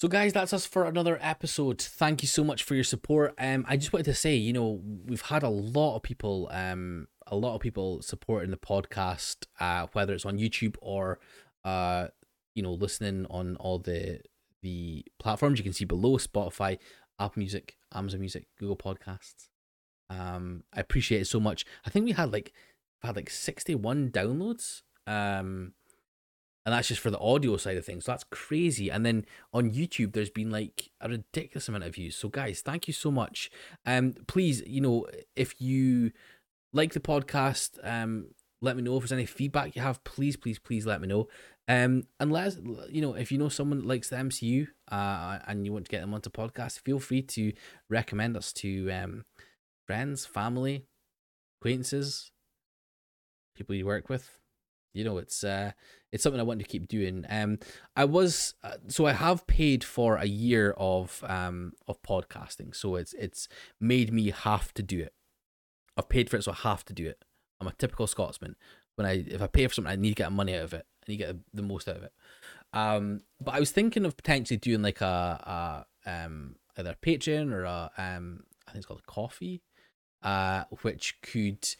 [0.00, 1.82] So guys, that's us for another episode.
[1.82, 3.34] Thank you so much for your support.
[3.36, 7.08] Um, I just wanted to say, you know, we've had a lot of people, um,
[7.26, 11.18] a lot of people supporting the podcast, uh, whether it's on YouTube or,
[11.64, 12.06] uh,
[12.54, 14.20] you know, listening on all the
[14.62, 16.78] the platforms you can see below: Spotify,
[17.18, 19.48] Apple Music, Amazon Music, Google Podcasts.
[20.10, 21.64] Um, I appreciate it so much.
[21.84, 22.52] I think we had like
[23.02, 24.82] had like sixty one downloads.
[25.08, 25.72] Um,
[26.68, 28.04] and that's just for the audio side of things.
[28.04, 28.90] So that's crazy.
[28.90, 32.14] And then on YouTube, there's been like a ridiculous amount of views.
[32.14, 33.50] So guys, thank you so much.
[33.86, 36.12] Um, please, you know, if you
[36.74, 38.26] like the podcast, um,
[38.60, 40.04] let me know if there's any feedback you have.
[40.04, 41.28] Please, please, please let me know.
[41.68, 42.58] Um, unless
[42.90, 45.90] you know if you know someone that likes the MCU, uh, and you want to
[45.90, 47.54] get them onto podcast, feel free to
[47.88, 49.24] recommend us to um
[49.86, 50.84] friends, family,
[51.62, 52.30] acquaintances,
[53.56, 54.38] people you work with.
[54.92, 55.72] You know, it's uh,
[56.12, 57.24] it's something I want to keep doing.
[57.28, 57.58] Um,
[57.96, 62.96] I was uh, so I have paid for a year of um of podcasting, so
[62.96, 63.48] it's it's
[63.80, 65.12] made me have to do it.
[65.96, 67.24] I've paid for it, so I have to do it.
[67.60, 68.56] I'm a typical Scotsman.
[68.96, 70.86] When I if I pay for something, I need to get money out of it.
[71.06, 72.12] I need to get the most out of it.
[72.72, 77.52] Um, but I was thinking of potentially doing like a, a um either a Patreon
[77.52, 79.60] or a um I think it's called a Ko-fi
[80.22, 81.74] uh, which could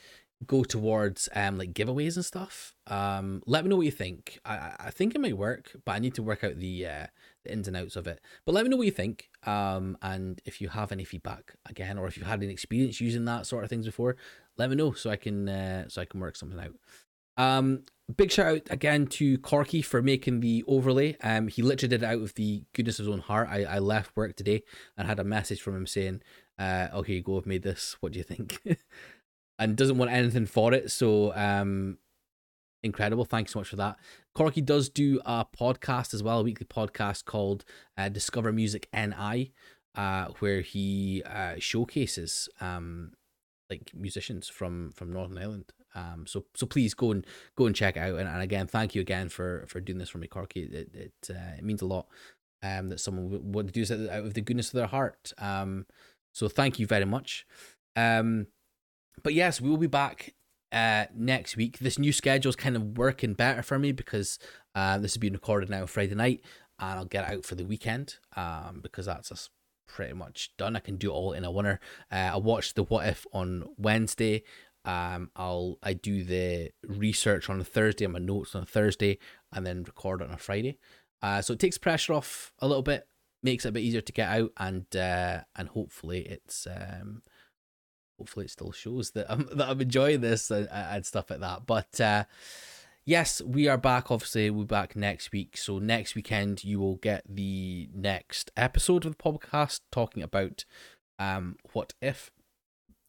[0.46, 2.74] go towards um like giveaways and stuff.
[2.86, 4.38] Um, let me know what you think.
[4.44, 7.06] I I think it might work, but I need to work out the uh
[7.44, 8.20] the ins and outs of it.
[8.44, 9.30] But let me know what you think.
[9.44, 13.24] Um, and if you have any feedback again, or if you've had any experience using
[13.24, 14.16] that sort of things before,
[14.56, 16.74] let me know so I can uh so I can work something out.
[17.38, 17.84] Um,
[18.16, 21.16] big shout out again to Corky for making the overlay.
[21.22, 23.48] Um, he literally did it out of the goodness of his own heart.
[23.48, 24.62] I, I left work today
[24.96, 26.22] and had a message from him saying,
[26.58, 27.38] uh, "Okay, you go.
[27.38, 27.96] I've made this.
[28.00, 28.60] What do you think?"
[29.58, 30.90] and doesn't want anything for it.
[30.90, 31.98] So, um,
[32.82, 33.24] incredible.
[33.24, 33.96] Thanks so much for that.
[34.34, 37.64] Corky does do a podcast as well, a weekly podcast called
[37.96, 39.52] uh, Discover Music NI,
[39.94, 43.12] uh, where he uh, showcases um
[43.70, 45.72] like musicians from from Northern Ireland.
[45.94, 47.26] Um, so so please go and
[47.56, 48.18] go and check out.
[48.18, 50.62] And, and again, thank you again for for doing this for me, Corky.
[50.62, 52.06] It it uh, it means a lot.
[52.60, 55.32] Um, that someone would, would do this out of the goodness of their heart.
[55.38, 55.86] Um,
[56.32, 57.46] so thank you very much.
[57.94, 58.48] Um,
[59.22, 60.34] but yes, we will be back
[60.70, 61.78] uh next week.
[61.78, 64.38] This new schedule is kind of working better for me because
[64.74, 66.42] uh, this is being recorded now Friday night,
[66.78, 68.16] and I'll get out for the weekend.
[68.36, 69.50] Um, because that's us
[69.88, 70.76] pretty much done.
[70.76, 71.80] I can do it all in a winner.
[72.12, 74.44] Uh, I watched the What If on Wednesday.
[74.84, 79.18] Um, I'll I do the research on a Thursday my notes on a Thursday,
[79.52, 80.78] and then record on a Friday.
[81.20, 83.08] Uh, so it takes pressure off a little bit,
[83.42, 87.22] makes it a bit easier to get out, and uh, and hopefully it's um,
[88.18, 91.66] hopefully it still shows that I'm that I'm enjoying this and, and stuff like that.
[91.66, 92.24] But uh,
[93.04, 94.10] yes, we are back.
[94.10, 95.56] Obviously, we're back next week.
[95.56, 100.64] So next weekend you will get the next episode of the podcast talking about
[101.18, 102.30] um what if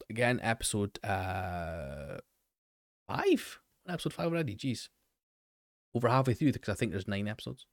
[0.08, 2.18] again, episode uh
[3.08, 3.60] five.
[3.88, 4.54] Episode five already.
[4.54, 4.88] Jeez,
[5.94, 7.66] over halfway through because I think there's nine episodes.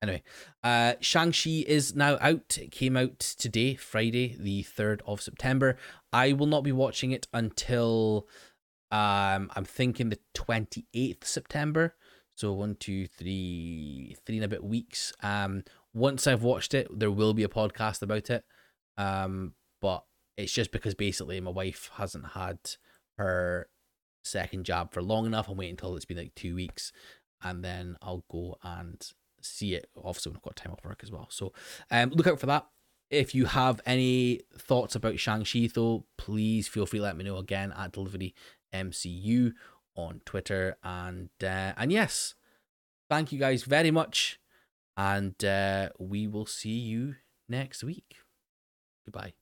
[0.00, 0.22] Anyway,
[0.62, 2.56] uh, Shang-Chi is now out.
[2.60, 5.76] It came out today, Friday, the 3rd of September.
[6.12, 8.28] I will not be watching it until
[8.90, 11.96] um, I'm thinking the 28th September.
[12.36, 15.12] So one, two, three, three and a bit weeks.
[15.22, 18.44] Um, once I've watched it, there will be a podcast about it.
[18.96, 20.04] Um, but
[20.36, 22.58] it's just because basically my wife hasn't had
[23.16, 23.68] her
[24.24, 25.48] second jab for long enough.
[25.48, 26.92] I'm waiting until it's been like two weeks,
[27.42, 29.04] and then I'll go and
[29.48, 29.88] see it.
[29.96, 31.28] Obviously, when I've got time off work as well.
[31.30, 31.52] So
[31.90, 32.66] um, look out for that.
[33.10, 37.38] If you have any thoughts about Shang-Chi, though, please feel free to let me know
[37.38, 38.34] again at Delivery
[38.74, 39.52] MCU
[39.96, 40.76] on Twitter.
[40.84, 42.34] And uh, and yes,
[43.08, 44.38] thank you guys very much.
[44.96, 47.16] And uh, we will see you
[47.48, 48.16] next week.
[49.06, 49.37] Goodbye.